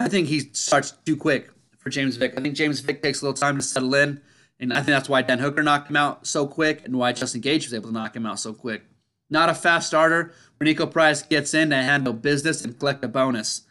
I 0.00 0.08
think 0.08 0.28
he 0.28 0.40
starts 0.52 0.92
too 1.04 1.16
quick 1.16 1.50
for 1.78 1.90
James 1.90 2.16
Vick. 2.16 2.32
I 2.38 2.40
think 2.40 2.54
James 2.54 2.80
Vick 2.80 3.02
takes 3.02 3.20
a 3.20 3.26
little 3.26 3.36
time 3.36 3.56
to 3.56 3.62
settle 3.62 3.94
in, 3.94 4.22
and 4.58 4.72
I 4.72 4.76
think 4.76 4.88
that's 4.88 5.08
why 5.08 5.20
Dan 5.20 5.38
Hooker 5.38 5.62
knocked 5.62 5.90
him 5.90 5.96
out 5.96 6.26
so 6.26 6.46
quick, 6.46 6.84
and 6.86 6.98
why 6.98 7.12
Justin 7.12 7.42
Gaethje 7.42 7.64
was 7.64 7.74
able 7.74 7.88
to 7.88 7.94
knock 7.94 8.16
him 8.16 8.24
out 8.24 8.40
so 8.40 8.54
quick. 8.54 8.84
Not 9.30 9.48
a 9.48 9.54
fast 9.54 9.88
starter. 9.88 10.32
Where 10.56 10.72
Niko 10.72 10.90
Price 10.90 11.22
gets 11.22 11.54
in 11.54 11.70
to 11.70 11.76
handle 11.76 12.12
business 12.12 12.64
and 12.64 12.78
collect 12.78 13.04
a 13.04 13.08
bonus. 13.08 13.62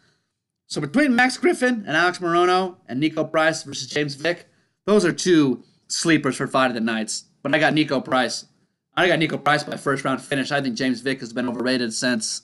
So 0.66 0.80
between 0.80 1.14
Max 1.14 1.36
Griffin 1.36 1.84
and 1.86 1.96
Alex 1.96 2.18
Morono 2.18 2.76
and 2.86 3.02
Niko 3.02 3.30
Price 3.30 3.62
versus 3.62 3.88
James 3.88 4.14
Vick, 4.14 4.46
those 4.86 5.04
are 5.04 5.12
two 5.12 5.62
sleepers 5.86 6.36
for 6.36 6.46
fight 6.46 6.68
of 6.68 6.74
the 6.74 6.80
nights. 6.80 7.24
But 7.42 7.54
I 7.54 7.58
got 7.58 7.74
Niko 7.74 8.04
Price. 8.04 8.46
I 8.96 9.06
got 9.06 9.18
Niko 9.18 9.42
Price 9.42 9.64
by 9.64 9.76
first 9.76 10.04
round 10.04 10.20
finish. 10.20 10.50
I 10.50 10.60
think 10.60 10.76
James 10.76 11.00
Vick 11.00 11.20
has 11.20 11.32
been 11.32 11.48
overrated 11.48 11.94
since 11.94 12.42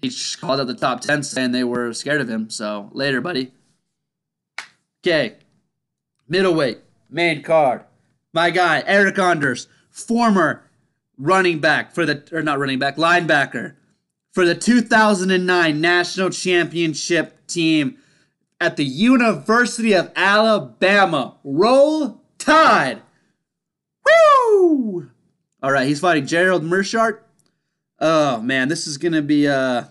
he 0.00 0.10
called 0.40 0.60
out 0.60 0.66
the 0.66 0.74
top 0.74 1.00
10 1.00 1.22
saying 1.22 1.52
they 1.52 1.64
were 1.64 1.92
scared 1.92 2.20
of 2.20 2.28
him. 2.28 2.50
So 2.50 2.90
later, 2.92 3.20
buddy. 3.20 3.52
Okay. 5.04 5.36
Middleweight, 6.28 6.78
main 7.08 7.42
card. 7.42 7.84
My 8.32 8.50
guy, 8.50 8.82
Eric 8.86 9.18
Anders, 9.18 9.66
former 9.90 10.67
running 11.18 11.58
back 11.58 11.92
for 11.92 12.06
the, 12.06 12.22
or 12.32 12.42
not 12.42 12.58
running 12.58 12.78
back, 12.78 12.96
linebacker 12.96 13.74
for 14.32 14.44
the 14.44 14.54
2009 14.54 15.80
National 15.80 16.30
Championship 16.30 17.46
team 17.46 17.98
at 18.60 18.76
the 18.76 18.84
University 18.84 19.92
of 19.92 20.10
Alabama. 20.14 21.36
Roll 21.44 22.22
Tide. 22.38 23.02
Woo! 24.06 25.10
All 25.62 25.72
right, 25.72 25.86
he's 25.86 26.00
fighting 26.00 26.26
Gerald 26.26 26.62
Meerschaert 26.62 27.20
Oh 28.00 28.40
man, 28.40 28.68
this 28.68 28.86
is 28.86 28.96
gonna 28.96 29.22
be 29.22 29.48
uh 29.48 29.84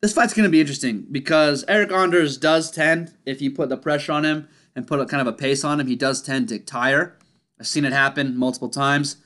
this 0.00 0.12
fight's 0.12 0.34
gonna 0.34 0.48
be 0.48 0.60
interesting 0.60 1.06
because 1.10 1.64
Eric 1.66 1.92
Anders 1.92 2.36
does 2.36 2.70
tend, 2.70 3.14
if 3.26 3.42
you 3.42 3.50
put 3.50 3.68
the 3.68 3.76
pressure 3.76 4.12
on 4.12 4.24
him 4.24 4.48
and 4.76 4.86
put 4.86 5.00
a 5.00 5.06
kind 5.06 5.20
of 5.20 5.26
a 5.26 5.36
pace 5.36 5.64
on 5.64 5.80
him, 5.80 5.86
he 5.86 5.96
does 5.96 6.22
tend 6.22 6.48
to 6.48 6.58
tire. 6.58 7.18
I've 7.58 7.66
seen 7.66 7.84
it 7.84 7.92
happen 7.92 8.36
multiple 8.36 8.68
times. 8.68 9.16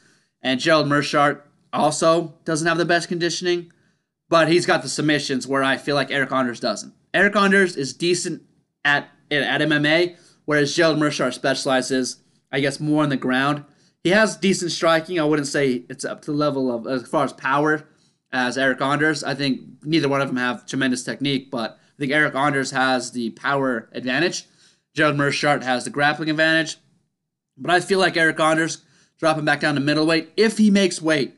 And 0.47 0.61
Gerald 0.61 0.87
Meerschaert 0.87 1.43
also 1.73 2.35
doesn't 2.45 2.67
have 2.67 2.79
the 2.79 2.85
best 2.85 3.09
conditioning, 3.09 3.73
but 4.29 4.49
he's 4.49 4.67
got 4.67 4.83
the 4.83 4.89
submissions 4.89 5.47
where 5.47 5.63
I 5.65 5.77
feel 5.77 5.95
like 5.95 6.11
Eric 6.11 6.33
Anders 6.33 6.61
doesn't. 6.61 6.95
Eric 7.13 7.37
Anders 7.37 7.77
is 7.77 7.93
decent 7.93 8.43
at 8.85 9.09
at 9.31 9.61
MMA, 9.61 10.17
whereas 10.45 10.75
Gerald 10.75 10.99
Meerschaert 10.99 11.35
specializes, 11.35 12.23
I 12.53 12.61
guess, 12.61 12.79
more 12.79 13.03
on 13.03 13.09
the 13.09 13.17
ground 13.17 13.65
he 14.07 14.13
has 14.13 14.37
decent 14.37 14.71
striking. 14.71 15.19
I 15.19 15.25
wouldn't 15.25 15.49
say 15.49 15.83
it's 15.91 16.05
up 16.05 16.23
to 16.23 16.31
the 16.31 16.37
level 16.37 16.73
of 16.73 16.87
as 16.87 17.09
far 17.09 17.25
as 17.25 17.33
power 17.33 17.89
as 18.31 18.57
Eric 18.57 18.81
Anders. 18.81 19.25
I 19.25 19.35
think 19.35 19.63
neither 19.83 20.09
one 20.09 20.21
of 20.21 20.29
them 20.29 20.37
have 20.37 20.65
tremendous 20.65 21.03
technique, 21.03 21.51
but 21.51 21.73
I 21.73 21.99
think 21.99 22.13
Eric 22.13 22.37
Anders 22.37 22.71
has 22.71 23.11
the 23.11 23.31
power 23.31 23.89
advantage. 23.91 24.45
Gerald 24.95 25.17
Meerschaert 25.17 25.65
has 25.65 25.83
the 25.83 25.91
grappling 25.91 26.31
advantage. 26.31 26.77
But 27.59 27.73
I 27.73 27.81
feel 27.81 27.99
like 27.99 28.17
Eric 28.17 28.39
Anders 28.39 28.85
dropping 29.19 29.45
back 29.45 29.61
down 29.61 29.75
to 29.75 29.81
middleweight 29.81 30.31
if 30.37 30.59
he 30.59 30.71
makes 30.71 31.01
weight 31.01 31.35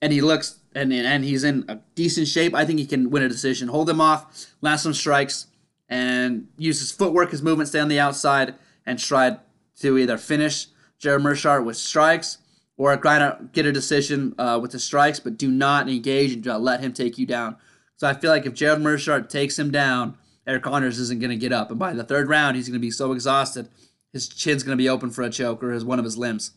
and 0.00 0.12
he 0.12 0.20
looks 0.20 0.58
and 0.74 0.92
and 0.92 1.24
he's 1.24 1.44
in 1.44 1.64
a 1.68 1.78
decent 1.94 2.28
shape. 2.28 2.54
I 2.54 2.64
think 2.64 2.78
he 2.78 2.86
can 2.86 3.10
win 3.10 3.22
a 3.22 3.28
decision. 3.28 3.68
Hold 3.68 3.88
him 3.88 4.00
off, 4.00 4.46
land 4.60 4.80
some 4.80 4.94
strikes, 4.94 5.46
and 5.88 6.48
use 6.56 6.80
his 6.80 6.90
footwork, 6.92 7.30
his 7.30 7.42
movement, 7.42 7.68
stay 7.68 7.80
on 7.80 7.88
the 7.88 8.00
outside, 8.00 8.54
and 8.86 8.98
try 8.98 9.38
to 9.80 9.98
either 9.98 10.18
finish 10.18 10.68
Jared 10.98 11.22
Meerschaert 11.22 11.64
with 11.64 11.76
strikes 11.76 12.38
or 12.76 12.96
kind 12.96 13.22
of 13.22 13.52
get 13.52 13.66
a 13.66 13.72
decision 13.72 14.34
uh, 14.38 14.58
with 14.60 14.72
the 14.72 14.78
strikes, 14.78 15.20
but 15.20 15.36
do 15.36 15.50
not 15.50 15.88
engage 15.88 16.32
and 16.32 16.64
let 16.64 16.80
him 16.80 16.92
take 16.92 17.18
you 17.18 17.26
down. 17.26 17.56
So 17.96 18.08
I 18.08 18.14
feel 18.14 18.30
like 18.30 18.46
if 18.46 18.54
Jared 18.54 18.80
Meerschaert 18.80 19.28
takes 19.28 19.58
him 19.58 19.70
down, 19.70 20.16
Eric 20.46 20.66
Anders 20.66 20.98
isn't 20.98 21.20
going 21.20 21.30
to 21.30 21.36
get 21.36 21.52
up. 21.52 21.70
And 21.70 21.78
by 21.78 21.92
the 21.92 22.02
third 22.02 22.28
round, 22.28 22.56
he's 22.56 22.68
going 22.68 22.80
to 22.80 22.84
be 22.84 22.90
so 22.90 23.12
exhausted, 23.12 23.68
his 24.12 24.28
chin's 24.28 24.62
going 24.62 24.76
to 24.76 24.82
be 24.82 24.88
open 24.88 25.10
for 25.10 25.22
a 25.22 25.30
choke 25.30 25.62
or 25.62 25.70
his, 25.72 25.84
one 25.84 25.98
of 25.98 26.04
his 26.04 26.18
limbs. 26.18 26.52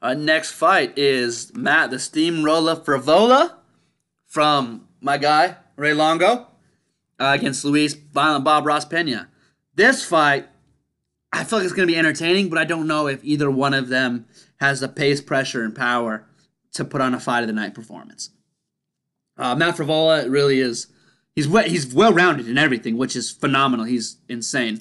Our 0.00 0.14
next 0.14 0.52
fight 0.52 0.96
is 0.96 1.54
Matt 1.54 1.90
the 1.90 1.98
Steamroller 1.98 2.76
Frevola 2.76 3.56
from 4.26 4.86
my 5.00 5.18
guy, 5.18 5.56
Ray 5.76 5.92
Longo, 5.92 6.48
uh, 7.18 7.36
against 7.38 7.64
Luis 7.64 7.94
Violent 7.94 8.44
Bob 8.44 8.66
Ross 8.66 8.84
Pena. 8.84 9.28
This 9.74 10.04
fight 10.04 10.48
I 11.32 11.44
feel 11.44 11.58
like 11.58 11.66
it's 11.66 11.74
going 11.74 11.86
to 11.86 11.92
be 11.92 11.98
entertaining, 11.98 12.48
but 12.48 12.58
I 12.58 12.64
don't 12.64 12.86
know 12.86 13.06
if 13.06 13.22
either 13.22 13.50
one 13.50 13.74
of 13.74 13.88
them 13.88 14.26
has 14.60 14.80
the 14.80 14.88
pace, 14.88 15.20
pressure, 15.20 15.62
and 15.62 15.74
power 15.74 16.26
to 16.72 16.84
put 16.84 17.00
on 17.00 17.14
a 17.14 17.20
fight 17.20 17.42
of 17.42 17.48
the 17.48 17.52
night 17.52 17.74
performance. 17.74 18.30
Uh, 19.36 19.54
Matt 19.54 19.76
Frevola 19.76 20.30
really 20.30 20.58
is. 20.58 20.88
He's 21.34 21.46
he's 21.66 21.94
well 21.94 22.12
rounded 22.12 22.48
in 22.48 22.58
everything, 22.58 22.96
which 22.96 23.14
is 23.14 23.30
phenomenal. 23.30 23.84
He's 23.84 24.16
insane. 24.28 24.80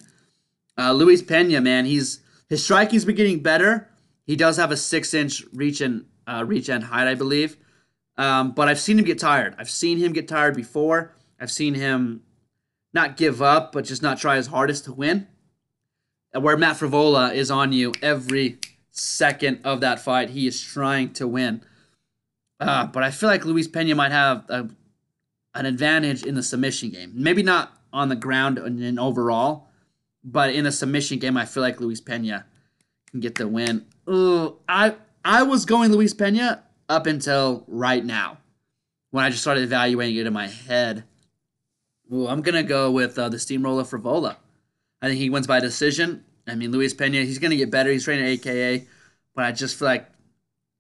Uh, 0.78 0.94
Luis 0.94 1.22
Pena, 1.22 1.62
man, 1.62 1.86
he's 1.86 2.22
his 2.50 2.64
striking's 2.64 3.06
been 3.06 3.16
getting 3.16 3.44
better. 3.44 3.90
He 4.28 4.36
does 4.36 4.58
have 4.58 4.70
a 4.70 4.78
six 4.78 5.16
inch 5.16 5.44
reach 5.52 5.82
and 5.82 6.06
uh, 6.28 6.44
reach 6.46 6.70
and 6.70 6.84
height, 6.84 7.08
I 7.08 7.16
believe. 7.16 7.58
Um, 8.18 8.52
but 8.52 8.68
I've 8.68 8.80
seen 8.80 9.00
him 9.00 9.06
get 9.06 9.20
tired. 9.20 9.56
I've 9.58 9.70
seen 9.70 9.98
him 9.98 10.14
get 10.14 10.28
tired 10.28 10.56
before. 10.56 11.16
I've 11.40 11.52
seen 11.52 11.74
him 11.74 12.22
not 12.94 13.18
give 13.18 13.42
up, 13.42 13.72
but 13.72 13.86
just 13.86 14.04
not 14.04 14.20
try 14.20 14.36
his 14.36 14.48
hardest 14.48 14.86
to 14.86 14.94
win 14.94 15.28
where 16.34 16.58
Matt 16.58 16.78
Frevola 16.78 17.34
is 17.34 17.52
on 17.52 17.74
you 17.74 17.94
every 18.02 18.60
second 18.92 19.62
of 19.64 19.82
that 19.82 20.00
fight. 20.00 20.30
He 20.32 20.48
is 20.48 20.62
trying 20.62 21.14
to 21.14 21.28
win. 21.28 21.64
Uh, 22.60 22.88
but 22.88 23.04
I 23.04 23.12
feel 23.12 23.30
like 23.30 23.46
Luis 23.46 23.68
Pena 23.68 23.96
might 23.96 24.12
have 24.12 24.46
a, 24.50 24.70
an 25.54 25.66
advantage 25.66 26.24
in 26.24 26.36
the 26.36 26.44
submission 26.44 26.90
game. 26.90 27.12
Maybe 27.14 27.44
not 27.44 27.74
on 27.94 28.10
the 28.10 28.16
ground 28.16 28.58
and 28.58 29.00
overall, 29.00 29.70
but 30.24 30.54
in 30.54 30.66
a 30.66 30.72
submission 30.72 31.20
game, 31.20 31.38
I 31.38 31.46
feel 31.46 31.62
like 31.62 31.80
Luis 31.80 32.02
Pena 32.02 32.46
can 33.12 33.20
get 33.20 33.36
the 33.36 33.48
win. 33.48 33.86
Ooh, 34.10 34.58
I 34.68 34.96
I 35.24 35.44
was 35.44 35.66
going 35.66 35.92
Luis 35.92 36.14
Pena 36.14 36.64
up 36.88 37.06
until 37.06 37.66
right 37.68 38.04
now, 38.04 38.38
when 39.12 39.26
I 39.26 39.30
just 39.30 39.42
started 39.42 39.64
evaluating 39.64 40.16
it 40.16 40.28
in 40.28 40.34
my 40.34 40.48
head. 40.48 41.04
Ooh, 42.14 42.28
I'm 42.28 42.42
gonna 42.42 42.64
go 42.64 42.92
with 42.92 43.20
uh, 43.20 43.30
the 43.30 43.40
steamroller 43.40 43.84
Frevola. 43.84 44.38
I 45.02 45.08
think 45.08 45.20
he 45.20 45.30
wins 45.30 45.48
by 45.48 45.60
decision. 45.60 46.24
I 46.48 46.56
mean, 46.56 46.72
Luis 46.72 46.94
Pena, 46.94 47.18
he's 47.18 47.40
to 47.52 47.58
get 47.58 47.70
better. 47.72 47.92
He's 47.92 48.06
training 48.06 48.26
AKA, 48.26 48.88
but 49.36 49.44
I 49.44 49.52
just 49.52 49.78
feel 49.78 49.90
like 49.90 50.10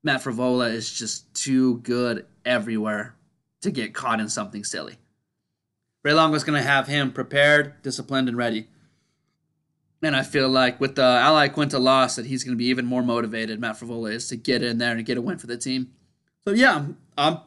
Matt 0.03 0.23
Frevola 0.23 0.71
is 0.71 0.91
just 0.91 1.33
too 1.33 1.79
good 1.79 2.25
everywhere 2.45 3.15
to 3.61 3.71
get 3.71 3.93
caught 3.93 4.21
in 4.21 4.29
something 4.29 4.63
silly. 4.63 4.97
Ray 6.03 6.13
Longo's 6.13 6.45
to 6.61 6.65
have 6.65 6.87
him 6.87 7.11
prepared, 7.11 7.81
disciplined, 7.81 8.29
and 8.29 8.37
ready. 8.37 8.67
And 10.01 10.15
I 10.15 10.21
feel 10.21 10.47
like 10.47 10.79
with 10.79 10.95
the 10.95 11.03
Al 11.03 11.35
Iaquinta 11.35 11.79
loss, 11.79 12.15
that 12.15 12.27
he's 12.27 12.43
going 12.43 12.55
to 12.55 12.57
be 12.57 12.69
even 12.69 12.85
more 12.85 13.01
motivated. 13.01 13.59
Matt 13.59 13.79
Frevola 13.79 14.13
is 14.13 14.27
to 14.27 14.35
get 14.35 14.61
in 14.61 14.77
there 14.77 14.95
and 14.95 15.05
get 15.05 15.17
a 15.17 15.21
win 15.21 15.37
for 15.37 15.47
the 15.47 15.57
team. 15.57 15.91
So 16.45 16.53
yeah, 16.53 16.85
I'm, 17.17 17.39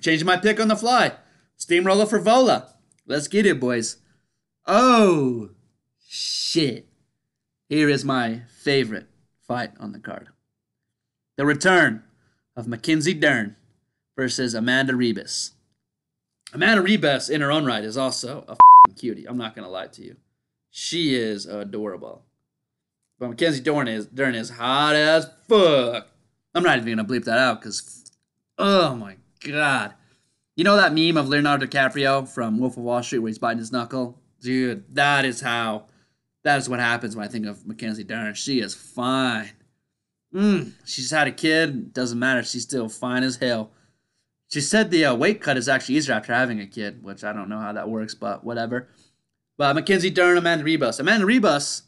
changing 0.00 0.26
my 0.26 0.36
pick 0.36 0.60
on 0.60 0.68
the 0.68 0.76
fly. 0.76 1.12
Steamroller 1.56 2.06
Frevola. 2.06 2.68
Let's 3.06 3.26
get 3.26 3.46
it, 3.46 3.58
boys. 3.58 3.96
Oh, 4.66 5.50
shit. 6.06 6.86
Here 7.68 7.88
is 7.88 8.04
my 8.04 8.42
favorite 8.48 9.08
fight 9.46 9.72
on 9.80 9.92
the 9.92 9.98
card. 9.98 10.28
The 11.36 11.46
return 11.46 12.04
of 12.56 12.68
Mackenzie 12.68 13.14
Dern 13.14 13.56
versus 14.16 14.54
Amanda 14.54 14.92
Ribas. 14.92 15.52
Amanda 16.52 16.82
Ribas, 16.82 17.28
in 17.28 17.40
her 17.40 17.52
own 17.52 17.64
right, 17.64 17.84
is 17.84 17.96
also 17.96 18.44
a 18.48 18.56
cutie. 18.94 19.26
I'm 19.26 19.38
not 19.38 19.54
gonna 19.54 19.68
lie 19.68 19.88
to 19.88 20.04
you. 20.04 20.16
She 20.70 21.14
is 21.14 21.46
adorable. 21.46 22.24
But 23.18 23.30
Mackenzie 23.30 23.60
Dern 23.60 23.88
is 23.88 24.06
Dern 24.06 24.34
is 24.34 24.50
hot 24.50 24.94
as 24.94 25.28
fuck. 25.48 26.08
I'm 26.54 26.62
not 26.62 26.78
even 26.78 26.96
gonna 26.96 27.08
bleep 27.08 27.24
that 27.24 27.38
out 27.38 27.60
because, 27.60 28.10
oh 28.58 28.94
my 28.94 29.16
god, 29.40 29.94
you 30.56 30.64
know 30.64 30.76
that 30.76 30.94
meme 30.94 31.16
of 31.16 31.28
Leonardo 31.28 31.66
DiCaprio 31.66 32.28
from 32.28 32.58
Wolf 32.58 32.76
of 32.76 32.82
Wall 32.82 33.02
Street 33.02 33.20
where 33.20 33.28
he's 33.28 33.38
biting 33.38 33.58
his 33.58 33.72
knuckle, 33.72 34.20
dude. 34.40 34.84
That 34.94 35.24
is 35.24 35.40
how. 35.40 35.86
That 36.44 36.58
is 36.58 36.68
what 36.68 36.78
happens 36.80 37.16
when 37.16 37.26
I 37.26 37.28
think 37.28 37.46
of 37.46 37.66
Mackenzie 37.66 38.04
Dern. 38.04 38.32
She 38.34 38.60
is 38.60 38.72
fine. 38.72 39.50
Mm, 40.32 40.72
she's 40.84 41.10
had 41.10 41.26
a 41.26 41.32
kid. 41.32 41.92
Doesn't 41.92 42.18
matter. 42.18 42.42
She's 42.42 42.62
still 42.62 42.88
fine 42.88 43.22
as 43.22 43.36
hell. 43.36 43.72
She 44.48 44.60
said 44.60 44.90
the 44.90 45.04
uh, 45.06 45.14
weight 45.14 45.42
cut 45.42 45.56
is 45.56 45.68
actually 45.68 45.96
easier 45.96 46.14
after 46.14 46.32
having 46.32 46.60
a 46.60 46.66
kid, 46.66 47.02
which 47.02 47.22
I 47.24 47.32
don't 47.32 47.48
know 47.48 47.58
how 47.58 47.72
that 47.72 47.88
works, 47.88 48.14
but 48.14 48.44
whatever. 48.44 48.88
But 49.58 49.74
Mackenzie 49.74 50.08
Dern, 50.10 50.38
Amanda 50.38 50.64
Ribas. 50.64 50.98
Amanda 51.00 51.26
Ribas 51.26 51.82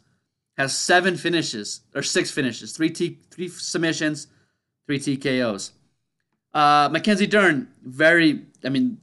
has 0.59 0.77
seven 0.77 1.17
finishes 1.17 1.81
or 1.95 2.03
six 2.03 2.31
finishes, 2.31 2.73
three 2.73 2.91
T, 2.91 3.19
three 3.31 3.49
submissions, 3.49 4.27
three 4.87 4.99
TKOs. 4.99 5.71
Uh, 6.53 6.89
Mackenzie 6.93 7.29
Dern, 7.29 7.69
very, 7.83 8.45
I 8.65 8.69
mean, 8.69 8.99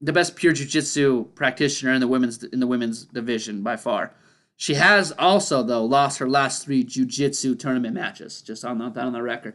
the 0.00 0.12
best 0.12 0.36
pure 0.36 0.52
jiu-jitsu 0.52 1.26
practitioner 1.34 1.92
in 1.92 2.00
the 2.00 2.08
women's 2.08 2.42
in 2.44 2.60
the 2.60 2.66
women's 2.66 3.04
division 3.04 3.62
by 3.62 3.76
far. 3.76 4.12
She 4.56 4.74
has 4.74 5.12
also 5.12 5.62
though 5.62 5.84
lost 5.84 6.18
her 6.18 6.28
last 6.28 6.64
three 6.64 6.84
jiu-jitsu 6.84 7.54
tournament 7.54 7.94
matches, 7.94 8.42
just 8.42 8.64
on 8.64 8.78
that 8.78 8.96
on 8.96 9.12
the 9.12 9.22
record. 9.22 9.54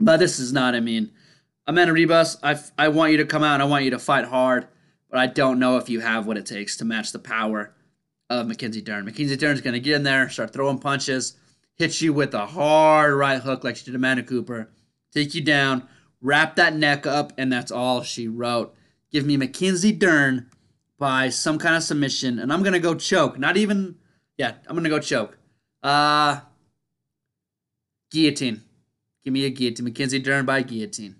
But 0.00 0.18
this 0.18 0.38
is 0.38 0.52
not, 0.52 0.74
I 0.74 0.80
mean, 0.80 1.10
Amanda 1.66 1.92
Ribas, 1.92 2.38
I, 2.42 2.58
I 2.82 2.88
want 2.88 3.12
you 3.12 3.18
to 3.18 3.26
come 3.26 3.42
out. 3.42 3.60
I 3.60 3.64
want 3.64 3.84
you 3.84 3.90
to 3.90 3.98
fight 3.98 4.24
hard, 4.24 4.68
but 5.10 5.18
I 5.18 5.26
don't 5.26 5.58
know 5.58 5.76
if 5.76 5.88
you 5.88 6.00
have 6.00 6.26
what 6.26 6.36
it 6.36 6.46
takes 6.46 6.76
to 6.76 6.84
match 6.84 7.12
the 7.12 7.18
power 7.18 7.74
of 8.30 8.46
Mackenzie 8.46 8.82
Dern. 8.82 9.04
Mackenzie 9.04 9.36
Dern's 9.36 9.60
going 9.60 9.74
to 9.74 9.80
get 9.80 9.96
in 9.96 10.02
there, 10.02 10.28
start 10.28 10.52
throwing 10.52 10.78
punches, 10.78 11.36
hit 11.76 12.00
you 12.00 12.12
with 12.12 12.34
a 12.34 12.46
hard 12.46 13.14
right 13.14 13.40
hook 13.40 13.64
like 13.64 13.76
she 13.76 13.84
did 13.84 13.94
Amanda 13.94 14.22
Cooper, 14.22 14.70
take 15.12 15.34
you 15.34 15.40
down, 15.40 15.88
wrap 16.20 16.56
that 16.56 16.74
neck 16.74 17.06
up, 17.06 17.32
and 17.38 17.52
that's 17.52 17.72
all 17.72 18.02
she 18.02 18.28
wrote. 18.28 18.74
Give 19.10 19.24
me 19.24 19.36
Mackenzie 19.36 19.92
Dern 19.92 20.50
by 20.98 21.30
some 21.30 21.58
kind 21.58 21.76
of 21.76 21.82
submission, 21.82 22.38
and 22.38 22.52
I'm 22.52 22.62
going 22.62 22.74
to 22.74 22.80
go 22.80 22.94
choke. 22.94 23.38
Not 23.38 23.56
even, 23.56 23.96
yeah, 24.36 24.54
I'm 24.66 24.74
going 24.74 24.84
to 24.84 24.90
go 24.90 24.98
choke. 24.98 25.38
Uh, 25.82 26.40
guillotine. 28.10 28.62
Give 29.24 29.32
me 29.32 29.46
a 29.46 29.50
guillotine. 29.50 29.84
Mackenzie 29.84 30.18
Dern 30.18 30.44
by 30.44 30.62
guillotine. 30.62 31.16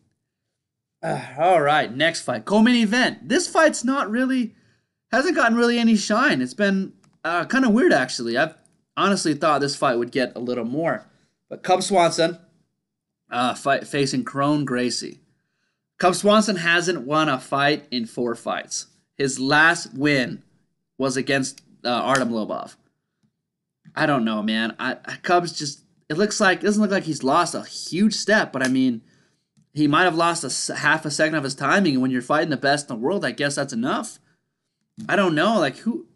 Uh, 1.03 1.21
all 1.39 1.61
right, 1.61 1.95
next 1.95 2.23
fight. 2.23 2.45
Co-main 2.45 2.77
event. 2.77 3.29
This 3.29 3.47
fight's 3.47 3.85
not 3.85 4.11
really 4.11 4.55
hasn't 5.13 5.37
gotten 5.37 5.57
really 5.57 5.79
any 5.79 5.97
shine. 5.97 6.43
It's 6.43 6.55
been 6.55 6.93
uh, 7.25 7.45
kind 7.47 7.65
of 7.65 7.73
weird 7.73 7.93
actually. 7.93 8.37
I've 8.37 8.55
honestly 8.97 9.35
thought 9.35 9.61
this 9.61 9.77
fight 9.77 9.97
would 9.97 10.11
get 10.11 10.33
a 10.35 10.41
little 10.41 10.65
more. 10.65 11.07
But 11.49 11.63
Cub 11.63 11.83
Swanson 11.83 12.39
uh, 13.31 13.55
fight 13.55 13.87
facing 13.87 14.25
Kron 14.25 14.65
Gracie. 14.65 15.21
Cub 15.99 16.15
Swanson 16.15 16.57
hasn't 16.57 17.07
won 17.07 17.29
a 17.29 17.39
fight 17.39 17.87
in 17.91 18.07
four 18.07 18.35
fights. 18.35 18.87
His 19.17 19.41
last 19.41 19.95
win 19.95 20.43
was 20.97 21.17
against 21.17 21.63
uh, 21.85 21.91
Artem 21.91 22.31
Lobov. 22.31 22.77
I 23.95 24.07
don't 24.07 24.25
know, 24.25 24.43
man. 24.43 24.77
I, 24.79 24.95
Cubs 25.23 25.53
just 25.59 25.83
it 26.09 26.17
looks 26.17 26.41
like 26.41 26.61
it 26.61 26.67
doesn't 26.67 26.81
look 26.81 26.91
like 26.91 27.05
he's 27.05 27.25
lost 27.25 27.55
a 27.55 27.63
huge 27.63 28.15
step, 28.15 28.53
but 28.53 28.65
I 28.65 28.69
mean 28.69 29.03
he 29.73 29.87
might 29.87 30.05
have 30.05 30.15
lost 30.15 30.71
a 30.71 30.75
half 30.75 31.05
a 31.05 31.11
second 31.11 31.35
of 31.35 31.45
his 31.45 31.55
timing. 31.55 31.95
And 31.95 32.03
when 32.03 32.11
you're 32.11 32.23
fighting 32.23 32.51
the 32.51 32.57
best 32.57 32.89
in 32.89 32.97
the 32.97 33.03
world, 33.03 33.25
I 33.25 33.31
guess 33.31 33.55
that's 33.57 33.73
enough. 33.73 34.19
I 35.09 35.17
don't 35.17 35.35
know, 35.35 35.59
like 35.59 35.77
who. 35.79 36.07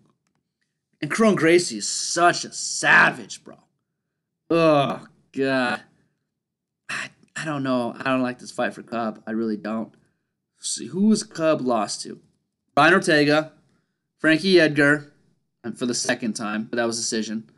And 1.00 1.10
Kron 1.10 1.34
Gracie 1.34 1.78
is 1.78 1.88
such 1.88 2.44
a 2.44 2.52
savage, 2.52 3.44
bro. 3.44 3.56
Oh 4.50 5.06
god. 5.32 5.82
I, 6.88 7.10
I 7.36 7.44
don't 7.44 7.62
know. 7.62 7.94
I 7.98 8.04
don't 8.04 8.22
like 8.22 8.38
this 8.38 8.50
fight 8.50 8.74
for 8.74 8.82
Cub. 8.82 9.22
I 9.26 9.32
really 9.32 9.56
don't. 9.56 9.94
See, 10.60 10.86
who's 10.86 11.22
Cub 11.22 11.60
lost 11.60 12.02
to? 12.02 12.20
Brian 12.74 12.94
Ortega, 12.94 13.52
Frankie 14.18 14.60
Edgar, 14.60 15.12
and 15.64 15.78
for 15.78 15.86
the 15.86 15.94
second 15.94 16.34
time, 16.34 16.64
but 16.64 16.76
that 16.76 16.86
was 16.86 16.98
a 16.98 17.02
decision. 17.02 17.50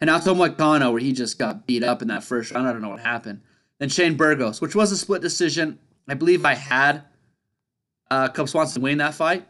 And 0.00 0.10
Renato 0.10 0.34
Moicano, 0.34 0.92
where 0.92 1.00
he 1.00 1.12
just 1.12 1.38
got 1.38 1.66
beat 1.66 1.82
up 1.82 2.02
in 2.02 2.08
that 2.08 2.24
first 2.24 2.52
round. 2.52 2.68
I 2.68 2.72
don't 2.72 2.82
know 2.82 2.90
what 2.90 3.00
happened. 3.00 3.40
Then 3.78 3.88
Shane 3.88 4.16
Burgos, 4.16 4.60
which 4.60 4.74
was 4.74 4.92
a 4.92 4.96
split 4.96 5.22
decision. 5.22 5.78
I 6.08 6.14
believe 6.14 6.44
I 6.44 6.54
had 6.54 7.04
uh, 8.10 8.28
Cub 8.28 8.48
Swanson 8.48 8.82
win 8.82 8.98
that 8.98 9.14
fight, 9.14 9.46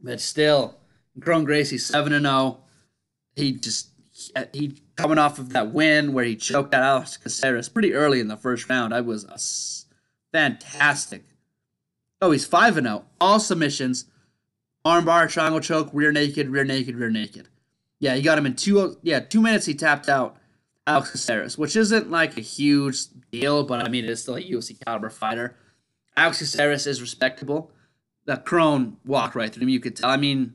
but 0.00 0.20
still, 0.20 0.76
Kron 1.20 1.44
Gracie 1.44 1.78
seven 1.78 2.12
and 2.12 2.26
zero. 2.26 2.34
Oh. 2.34 2.58
He 3.34 3.52
just 3.52 3.90
he 4.52 4.80
coming 4.96 5.18
off 5.18 5.38
of 5.38 5.50
that 5.50 5.72
win 5.72 6.12
where 6.12 6.24
he 6.24 6.36
choked 6.36 6.74
out 6.74 6.82
Alex 6.82 7.16
Caceres 7.16 7.68
pretty 7.68 7.92
early 7.94 8.18
in 8.20 8.28
the 8.28 8.36
first 8.36 8.68
round. 8.68 8.94
I 8.94 9.02
was 9.02 9.24
a 9.24 9.38
fantastic. 10.36 11.24
Oh, 12.20 12.30
he's 12.30 12.46
five 12.46 12.76
and 12.76 12.86
zero. 12.86 13.04
Oh. 13.04 13.10
All 13.20 13.40
submissions, 13.40 14.06
armbar, 14.84 15.30
triangle 15.30 15.60
choke, 15.60 15.90
rear 15.92 16.12
naked, 16.12 16.48
rear 16.48 16.64
naked, 16.64 16.96
rear 16.96 17.10
naked. 17.10 17.48
Yeah, 17.98 18.14
he 18.14 18.22
got 18.22 18.38
him 18.38 18.46
in 18.46 18.56
two. 18.56 18.98
Yeah, 19.02 19.20
two 19.20 19.40
minutes. 19.40 19.66
He 19.66 19.74
tapped 19.74 20.08
out 20.08 20.36
Alex 20.86 21.10
Caceres, 21.10 21.58
which 21.58 21.74
isn't 21.74 22.10
like 22.10 22.36
a 22.36 22.42
huge 22.42 23.06
deal, 23.32 23.64
but 23.64 23.84
I 23.84 23.88
mean, 23.88 24.04
it 24.04 24.10
is 24.10 24.22
still 24.22 24.36
a 24.36 24.42
UFC 24.42 24.78
caliber 24.84 25.10
fighter. 25.10 25.56
Alex 26.16 26.38
Caceres 26.38 26.86
is 26.86 27.00
respectable. 27.00 27.70
The 28.24 28.36
Kron 28.36 28.96
walked 29.04 29.34
right 29.34 29.52
through 29.52 29.64
him. 29.64 29.68
You 29.68 29.80
could 29.80 29.96
tell. 29.96 30.10
I 30.10 30.16
mean, 30.16 30.54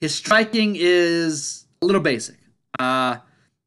his 0.00 0.14
striking 0.14 0.76
is 0.78 1.66
a 1.82 1.86
little 1.86 2.00
basic. 2.00 2.36
Uh, 2.78 3.18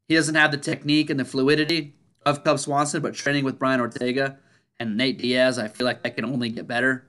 he 0.08 0.16
doesn't 0.16 0.36
have 0.36 0.52
the 0.52 0.58
technique 0.58 1.10
and 1.10 1.20
the 1.20 1.26
fluidity 1.26 1.96
of 2.26 2.44
Cub 2.44 2.60
Swanson, 2.60 3.02
but 3.02 3.14
training 3.14 3.44
with 3.44 3.60
Brian 3.60 3.82
Ortega 3.82 4.38
and 4.80 4.98
Nate 4.98 5.18
Diaz, 5.18 5.60
I 5.60 5.68
feel 5.68 5.86
like 5.86 6.04
that 6.04 6.16
can 6.16 6.26
only 6.26 6.50
get 6.50 6.68
better. 6.68 7.06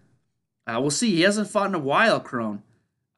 Uh, 0.67 0.79
we'll 0.81 0.91
see. 0.91 1.11
He 1.11 1.23
hasn't 1.23 1.49
fought 1.49 1.69
in 1.69 1.75
a 1.75 1.81
while, 1.81 2.21
Kron. 2.21 2.63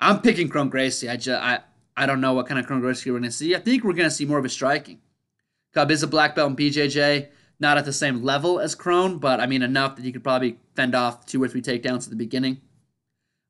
I'm 0.00 0.20
picking 0.20 0.48
Kron 0.48 0.70
Gracie. 0.70 1.08
I, 1.08 1.16
just, 1.16 1.40
I, 1.40 1.60
I 1.96 2.06
don't 2.06 2.20
know 2.20 2.34
what 2.34 2.46
kind 2.46 2.58
of 2.58 2.66
Kron 2.66 2.80
Gracie 2.80 3.10
we're 3.10 3.18
going 3.18 3.30
to 3.30 3.36
see. 3.36 3.54
I 3.54 3.58
think 3.58 3.84
we're 3.84 3.92
going 3.92 4.08
to 4.08 4.14
see 4.14 4.24
more 4.24 4.38
of 4.38 4.44
his 4.44 4.52
striking. 4.52 5.00
Cub 5.74 5.90
is 5.90 6.02
a 6.02 6.06
black 6.06 6.36
belt 6.36 6.50
in 6.50 6.56
BJJ, 6.56 7.28
not 7.58 7.76
at 7.76 7.84
the 7.84 7.92
same 7.92 8.22
level 8.22 8.60
as 8.60 8.74
Kron, 8.74 9.18
but 9.18 9.40
I 9.40 9.46
mean 9.46 9.62
enough 9.62 9.96
that 9.96 10.04
you 10.04 10.12
could 10.12 10.24
probably 10.24 10.58
fend 10.76 10.94
off 10.94 11.26
two 11.26 11.42
or 11.42 11.48
three 11.48 11.62
takedowns 11.62 12.04
at 12.04 12.10
the 12.10 12.16
beginning. 12.16 12.60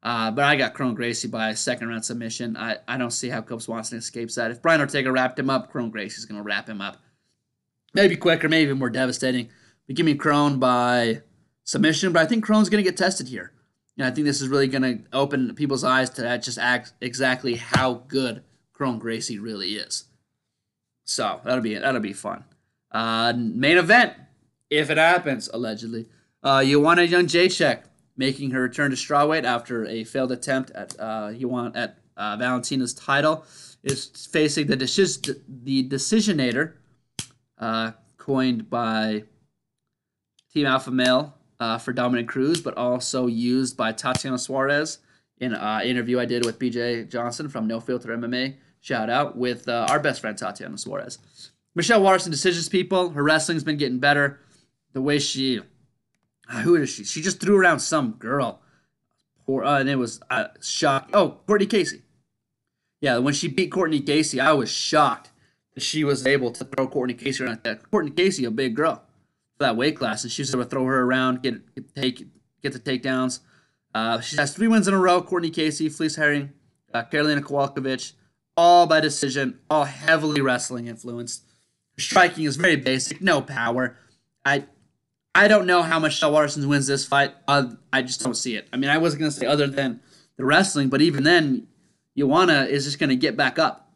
Uh, 0.03 0.31
but 0.31 0.45
I 0.45 0.57
got 0.57 0.75
Kron 0.75 0.95
Gracie 0.95 1.29
by 1.29 1.51
a 1.51 1.57
second 1.57 1.89
round 1.89 2.05
submission. 2.05 2.57
I, 2.57 2.77
I 2.87 2.99
don't 2.99 3.11
see 3.11 3.31
how 3.31 3.41
Cub 3.41 3.63
Swanson 3.63 3.99
escapes 3.99 4.35
that. 4.35 4.51
If 4.51 4.61
Brian 4.61 4.81
Ortega 4.81 5.11
wrapped 5.11 5.39
him 5.39 5.49
up, 5.49 5.71
Kron 5.71 5.91
Gracie's 5.91 6.27
going 6.27 6.39
to 6.39 6.45
wrap 6.45 6.69
him 6.69 6.83
up. 6.83 6.99
Maybe 7.95 8.17
quicker, 8.17 8.49
maybe 8.49 8.75
more 8.75 8.91
devastating. 8.91 9.49
But 9.87 9.97
give 9.97 10.05
me 10.05 10.15
Kron 10.15 10.59
by 10.59 11.23
submission. 11.65 12.13
But 12.13 12.23
I 12.23 12.27
think 12.27 12.45
Kron's 12.45 12.69
going 12.69 12.85
to 12.85 12.91
get 12.91 12.99
tested 12.99 13.29
here. 13.29 13.53
And 13.97 14.07
I 14.07 14.11
think 14.11 14.27
this 14.27 14.43
is 14.43 14.49
really 14.49 14.67
going 14.67 14.83
to 14.83 15.05
open 15.13 15.55
people's 15.55 15.85
eyes 15.85 16.11
to 16.11 16.23
that, 16.23 16.43
just 16.43 16.59
act 16.59 16.93
exactly 17.01 17.55
how 17.55 18.03
good 18.09 18.43
Kron 18.73 18.99
Gracie 18.99 19.39
really 19.39 19.77
is. 19.77 20.05
So 21.05 21.41
that'll 21.45 21.63
be 21.63 21.75
that'll 21.75 22.01
be 22.01 22.13
fun. 22.13 22.45
Uh, 22.91 23.33
main 23.37 23.77
event, 23.77 24.15
if 24.71 24.91
it 24.91 24.99
happens, 24.99 25.49
allegedly. 25.53 26.07
Uh, 26.43 26.65
Joanna 26.65 27.03
Jędrzejczyk 27.03 27.83
making 28.17 28.53
her 28.53 28.63
return 28.63 28.91
to 28.91 28.97
strawweight 28.97 29.45
after 29.45 29.87
a 29.87 30.05
failed 30.05 30.33
attempt 30.33 30.71
at 30.71 30.99
uh, 31.01 31.33
Joanna 31.33 31.73
at 31.75 31.99
uh, 32.17 32.37
Valentina's 32.37 32.95
title 32.95 33.45
is 33.83 34.07
facing 34.07 34.67
the 34.67 34.77
deci- 34.77 35.41
the 35.49 35.89
decisionator, 35.89 36.75
uh, 37.59 37.93
coined 38.17 38.71
by 38.71 39.25
Team 40.53 40.67
Alpha 40.67 40.91
Male 40.91 41.35
uh, 41.59 41.79
for 41.79 41.93
Dominick 41.93 42.29
Cruz, 42.29 42.61
but 42.61 42.77
also 42.77 43.27
used 43.27 43.77
by 43.77 43.93
Tatiana 43.93 44.39
Suarez 44.39 44.99
in 45.39 45.53
an 45.53 45.61
uh, 45.61 45.81
interview 45.85 46.21
I 46.21 46.25
did 46.25 46.47
with 46.47 46.59
BJ 46.59 47.11
Johnson 47.11 47.49
from 47.49 47.67
No 47.67 47.81
Filter 47.81 48.17
MMA 48.17 48.55
shout 48.85 49.09
out, 49.09 49.35
with 49.35 49.67
uh, 49.67 49.87
our 49.89 49.99
best 49.99 50.21
friend 50.21 50.37
Tatiana 50.37 50.77
Suarez. 50.77 51.19
Michelle 51.75 52.03
Waterson 52.03 52.31
decisions 52.31 52.69
people. 52.69 53.11
Her 53.11 53.25
wrestling's 53.25 53.65
been 53.65 53.79
getting 53.79 53.99
better. 53.99 54.41
The 54.93 55.01
way 55.01 55.19
she, 55.19 55.61
uh, 56.49 56.61
who 56.61 56.77
is 56.77 56.91
she? 56.91 57.05
She 57.05 57.23
just 57.23 57.41
threw 57.41 57.57
around 57.57 57.81
some 57.81 58.13
girl, 58.13 58.61
Poor, 59.47 59.65
uh, 59.65 59.81
and 59.81 59.89
it 59.89 59.97
was 59.97 60.21
uh, 60.31 60.49
shocked. 60.61 61.11
Oh, 61.15 61.41
Courtney 61.47 61.67
Casey. 61.67 62.03
Yeah, 63.01 63.19
when 63.19 63.35
she 63.35 63.49
beat 63.49 63.73
Courtney 63.73 64.01
Casey, 64.01 64.39
I 64.39 64.53
was 64.53 64.71
shocked 64.71 65.31
that 65.75 65.83
she 65.83 66.05
was 66.05 66.27
able 66.27 66.51
to 66.53 66.65
throw 66.65 66.87
Courtney 66.87 67.15
Casey 67.15 67.43
around 67.43 67.61
that. 67.65 67.91
Courtney 67.91 68.11
Casey, 68.11 68.45
a 68.45 68.51
big 68.51 68.77
girl, 68.77 69.03
for 69.57 69.65
that 69.65 69.77
weight 69.77 69.97
class, 69.97 70.23
and 70.23 70.33
she 70.33 70.43
was 70.43 70.55
able 70.55 70.65
to 70.65 70.71
throw 70.71 70.85
her 70.85 71.03
around, 71.03 71.43
get, 71.43 71.75
get 71.75 71.95
take 71.95 72.27
get 72.63 72.73
the 72.73 72.79
takedowns. 72.79 73.41
Uh, 73.95 74.21
she 74.21 74.37
has 74.37 74.55
three 74.55 74.69
wins 74.69 74.89
in 74.89 74.95
a 74.95 74.99
row. 74.99 75.23
Courtney 75.23 75.51
Casey, 75.51 75.89
Felice 75.89 76.17
Herring, 76.17 76.53
uh, 76.93 77.03
Karolina 77.03 77.41
Kowalkiewicz, 77.41 78.13
all 78.57 78.87
by 78.87 79.01
decision, 79.01 79.59
all 79.69 79.85
heavily 79.85 80.41
wrestling 80.41 80.87
influenced. 80.87 81.45
Striking 81.99 82.45
is 82.45 82.57
very 82.57 82.77
basic, 82.77 83.21
no 83.21 83.41
power. 83.41 83.97
I 84.45 84.65
I 85.35 85.49
don't 85.49 85.67
know 85.67 85.83
how 85.83 85.99
much 85.99 86.13
Michelle 86.13 86.33
Waterson 86.33 86.69
wins 86.69 86.87
this 86.87 87.05
fight. 87.05 87.35
Uh, 87.49 87.73
I 87.93 88.03
just 88.03 88.21
don't 88.21 88.37
see 88.37 88.57
it. 88.57 88.69
I 88.73 88.77
mean, 88.77 88.91
I 88.91 88.99
wasn't 88.99 89.21
gonna 89.21 89.33
say 89.33 89.47
other 89.47 89.67
than 89.67 90.01
the 90.37 90.45
wrestling, 90.45 90.89
but 90.89 91.03
even 91.03 91.25
then, 91.25 91.67
Joanna 92.17 92.65
is 92.65 92.85
just 92.85 92.99
gonna 92.99 93.17
get 93.17 93.37
back 93.37 93.59
up. 93.59 93.93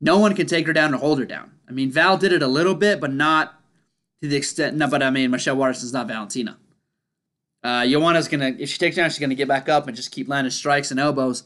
No 0.00 0.18
one 0.18 0.34
can 0.34 0.46
take 0.46 0.66
her 0.66 0.72
down 0.72 0.94
or 0.94 0.98
hold 0.98 1.18
her 1.18 1.24
down. 1.24 1.52
I 1.68 1.72
mean, 1.72 1.90
Val 1.90 2.18
did 2.18 2.32
it 2.32 2.42
a 2.42 2.48
little 2.48 2.74
bit, 2.74 3.00
but 3.00 3.12
not 3.12 3.60
to 4.22 4.28
the 4.28 4.36
extent. 4.36 4.76
No, 4.76 4.88
but 4.88 5.02
I 5.02 5.10
mean, 5.10 5.30
Michelle 5.30 5.56
Waterson's 5.56 5.92
not 5.92 6.08
Valentina. 6.08 6.58
Uh, 7.62 7.86
Joanna's 7.86 8.28
gonna, 8.28 8.54
if 8.58 8.68
she 8.68 8.78
takes 8.78 8.96
down, 8.96 9.08
she's 9.10 9.18
gonna 9.18 9.34
get 9.34 9.48
back 9.48 9.68
up 9.68 9.86
and 9.86 9.96
just 9.96 10.10
keep 10.10 10.28
landing 10.28 10.50
strikes 10.50 10.90
and 10.90 11.00
elbows. 11.00 11.44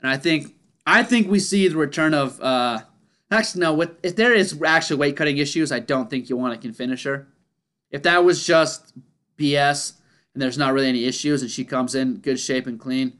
And 0.00 0.10
I 0.10 0.16
think, 0.16 0.54
I 0.86 1.02
think 1.02 1.30
we 1.30 1.40
see 1.40 1.66
the 1.68 1.76
return 1.76 2.14
of. 2.14 2.40
Uh, 2.40 2.80
actually, 3.30 3.62
no. 3.62 3.74
With 3.74 3.90
if 4.02 4.16
there 4.16 4.34
is 4.34 4.60
actually 4.64 4.96
weight 4.96 5.16
cutting 5.16 5.38
issues, 5.38 5.72
I 5.72 5.80
don't 5.80 6.10
think 6.10 6.26
Joanna 6.26 6.58
can 6.58 6.72
finish 6.72 7.04
her. 7.04 7.26
If 7.90 8.02
that 8.02 8.24
was 8.24 8.44
just 8.44 8.92
BS 9.38 9.94
and 10.32 10.42
there's 10.42 10.58
not 10.58 10.72
really 10.72 10.88
any 10.88 11.04
issues, 11.04 11.42
and 11.42 11.50
she 11.50 11.64
comes 11.64 11.94
in 11.94 12.16
good 12.16 12.40
shape 12.40 12.66
and 12.66 12.78
clean, 12.78 13.18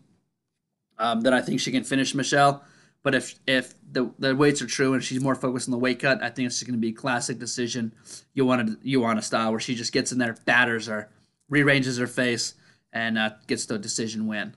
um, 0.99 1.21
then 1.23 1.33
I 1.33 1.41
think 1.41 1.61
she 1.61 1.71
can 1.73 1.85
finish 1.85 2.15
Michelle. 2.15 2.65
But 3.03 3.15
if 3.15 3.39
if 3.47 3.75
the, 3.91 4.11
the 4.19 4.35
weights 4.35 4.63
are 4.63 4.67
true 4.67 4.95
and 4.95 5.05
she's 5.05 5.21
more 5.21 5.35
focused 5.35 5.69
on 5.69 5.73
the 5.73 5.79
weight 5.79 6.01
cut, 6.01 6.23
I 6.23 6.31
think 6.31 6.47
it's 6.47 6.59
just 6.59 6.67
going 6.67 6.79
to 6.79 6.81
be 6.81 6.93
classic 6.93 7.39
decision. 7.39 7.93
You 8.33 8.47
want 8.47 8.79
you 8.83 9.01
want 9.01 9.19
a 9.19 9.23
style 9.23 9.51
where 9.51 9.61
she 9.61 9.75
just 9.75 9.93
gets 9.93 10.11
in 10.11 10.19
there, 10.19 10.37
batters 10.45 10.87
her, 10.87 11.11
rearranges 11.49 11.99
her 11.99 12.07
face, 12.07 12.55
and 12.93 13.19
uh, 13.19 13.31
gets 13.47 13.67
the 13.67 13.79
decision 13.79 14.27
win. 14.27 14.55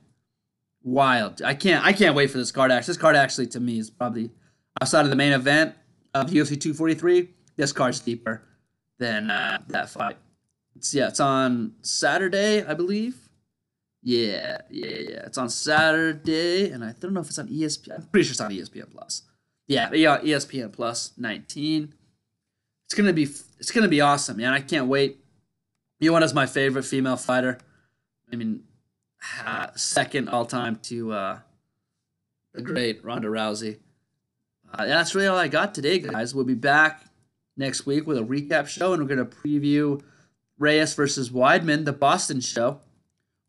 Wild! 0.88 1.42
I 1.42 1.54
can't 1.54 1.86
I 1.86 1.92
can't 1.92 2.16
wait 2.16 2.32
for 2.32 2.38
this 2.38 2.54
card. 2.54 2.72
Actually, 2.72 2.94
this 2.94 3.02
card 3.02 3.18
actually 3.18 3.48
to 3.48 3.60
me 3.60 3.78
is 3.78 3.90
probably 3.90 4.32
outside 4.80 5.02
of 5.02 5.10
the 5.10 5.18
main 5.18 5.34
event 5.34 5.76
of 6.14 6.28
UFC 6.28 6.52
243. 6.60 7.28
This 7.58 7.74
card's 7.74 8.00
deeper 8.00 8.42
than 8.98 9.30
uh, 9.30 9.58
that 9.68 9.90
fight. 9.90 10.16
It's, 10.78 10.94
yeah, 10.94 11.10
it's 11.10 11.20
on 11.20 11.74
Saturday, 11.82 12.64
I 12.64 12.74
believe. 12.74 13.18
Yeah, 14.02 14.60
yeah, 14.70 14.88
yeah. 14.88 15.26
It's 15.26 15.38
on 15.38 15.50
Saturday, 15.50 16.72
and 16.72 16.86
I 16.86 16.94
don't 16.98 17.14
know 17.14 17.20
if 17.20 17.28
it's 17.28 17.40
on 17.40 17.50
ESPN. 17.50 17.96
I'm 17.96 18.04
pretty 18.04 18.24
sure 18.24 18.32
it's 18.32 18.40
on 18.40 18.52
ESPN 18.52 18.90
Plus. 18.90 19.24
Yeah, 19.68 19.92
yeah, 19.92 20.20
ESPN 20.20 20.72
Plus 20.72 21.12
19. 21.18 21.94
It's 22.86 22.94
gonna 22.94 23.12
be 23.12 23.24
it's 23.24 23.72
gonna 23.72 23.90
be 23.90 24.00
awesome, 24.00 24.38
man. 24.38 24.54
I 24.54 24.62
can't 24.62 24.88
wait. 24.88 25.18
Joanna's 26.02 26.34
my 26.34 26.46
favorite 26.46 26.84
female 26.86 27.18
fighter. 27.18 27.58
I 28.32 28.38
mean, 28.38 28.64
second 29.76 30.30
all 30.30 30.46
time 30.46 30.78
to 30.84 31.12
uh, 31.12 31.40
the 32.54 32.62
great 32.62 33.04
Ronda 33.04 33.28
Rousey. 33.28 33.80
Uh, 34.74 34.86
that's 34.86 35.16
really 35.16 35.28
all 35.28 35.38
I 35.38 35.48
got 35.48 35.74
today, 35.74 36.00
guys. 36.00 36.36
We'll 36.36 36.46
be 36.46 36.54
back 36.54 37.04
next 37.56 37.86
week 37.86 38.06
with 38.06 38.18
a 38.18 38.22
recap 38.22 38.68
show, 38.68 38.94
and 38.94 39.02
we're 39.02 39.10
gonna 39.10 39.26
preview 39.26 40.02
Reyes 40.58 40.94
versus 40.94 41.30
Weidman, 41.30 41.86
the 41.86 41.94
Boston 41.94 42.42
show. 42.42 42.82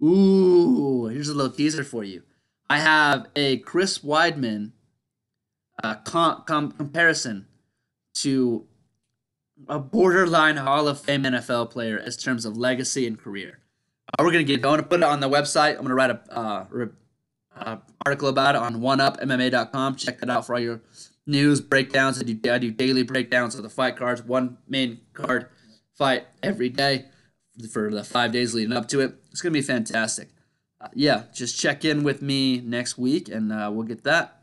Ooh, 0.03 1.07
here's 1.07 1.29
a 1.29 1.35
little 1.35 1.53
teaser 1.53 1.83
for 1.85 2.05
you. 2.05 2.23
I 2.71 2.79
have 2.79 3.27
a 3.35 3.59
Chris 3.59 3.99
Weidman 3.99 4.73
uh, 5.83 5.97
com- 5.97 6.45
com- 6.47 6.73
comparison 6.73 7.47
to 8.15 8.67
a 9.69 9.79
borderline 9.79 10.57
Hall 10.57 10.87
of 10.87 11.01
Fame 11.01 11.25
NFL 11.25 11.71
player 11.71 11.99
as 11.99 12.17
terms 12.17 12.45
of 12.45 12.57
legacy 12.57 13.07
and 13.07 13.19
career. 13.19 13.59
Uh, 14.09 14.25
we're 14.25 14.33
gonna 14.33 14.45
get. 14.45 14.63
To 14.63 14.83
put 14.83 15.01
it 15.01 15.05
on 15.05 15.21
the 15.21 15.29
website. 15.29 15.77
I'm 15.77 15.83
gonna 15.83 15.95
write 15.95 16.11
a 16.11 16.21
uh, 16.31 16.67
re- 16.71 16.89
uh, 17.57 17.77
article 18.05 18.29
about 18.29 18.55
it 18.55 18.63
on 18.63 18.77
OneUpMMA.com. 18.77 19.97
Check 19.97 20.21
that 20.21 20.31
out 20.31 20.47
for 20.47 20.55
all 20.55 20.61
your 20.61 20.81
news 21.27 21.61
breakdowns. 21.61 22.21
I 22.21 22.25
do, 22.25 22.51
I 22.51 22.59
do 22.59 22.71
daily 22.71 23.03
breakdowns 23.03 23.55
of 23.55 23.63
the 23.63 23.69
fight 23.69 23.97
cards. 23.97 24.23
One 24.23 24.59
main 24.67 25.01
card 25.13 25.49
fight 25.95 26.27
every 26.43 26.69
day 26.69 27.07
for 27.73 27.91
the 27.91 28.05
five 28.05 28.33
days 28.33 28.55
leading 28.55 28.73
up 28.73 28.89
to 28.89 29.01
it. 29.01 29.15
It's 29.31 29.43
going 29.43 29.53
to 29.53 29.59
be 29.59 29.65
fantastic. 29.65 30.29
Uh, 30.81 30.89
yeah, 30.95 31.25
just 31.35 31.59
check 31.61 31.85
in 31.85 32.05
with 32.05 32.23
me 32.23 32.61
next 32.61 32.97
week 32.99 33.29
and 33.29 33.53
uh, 33.53 33.71
we'll 33.73 33.87
get 33.87 34.05
that. 34.05 34.43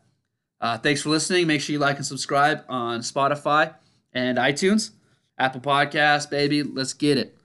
Uh, 0.60 0.78
thanks 0.78 1.02
for 1.02 1.10
listening. 1.10 1.48
Make 1.48 1.62
sure 1.62 1.74
you 1.74 1.80
like 1.80 1.98
and 1.98 2.06
subscribe 2.06 2.64
on 2.68 3.00
Spotify 3.00 3.76
and 4.14 4.38
iTunes, 4.38 4.92
Apple 5.38 5.62
Podcasts, 5.62 6.30
baby. 6.30 6.64
Let's 6.64 6.94
get 6.94 7.18
it. 7.18 7.38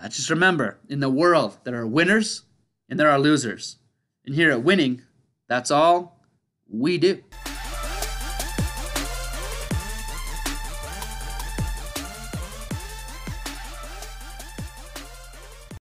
Uh, 0.00 0.08
just 0.08 0.30
remember 0.30 0.78
in 0.88 1.00
the 1.00 1.10
world, 1.10 1.58
there 1.64 1.76
are 1.76 1.86
winners 1.86 2.42
and 2.88 2.98
there 2.98 3.10
are 3.10 3.18
losers. 3.18 3.78
And 4.24 4.34
here 4.34 4.50
at 4.50 4.62
Winning, 4.62 5.02
that's 5.48 5.70
all 5.70 6.20
we 6.68 6.98
do. 6.98 7.22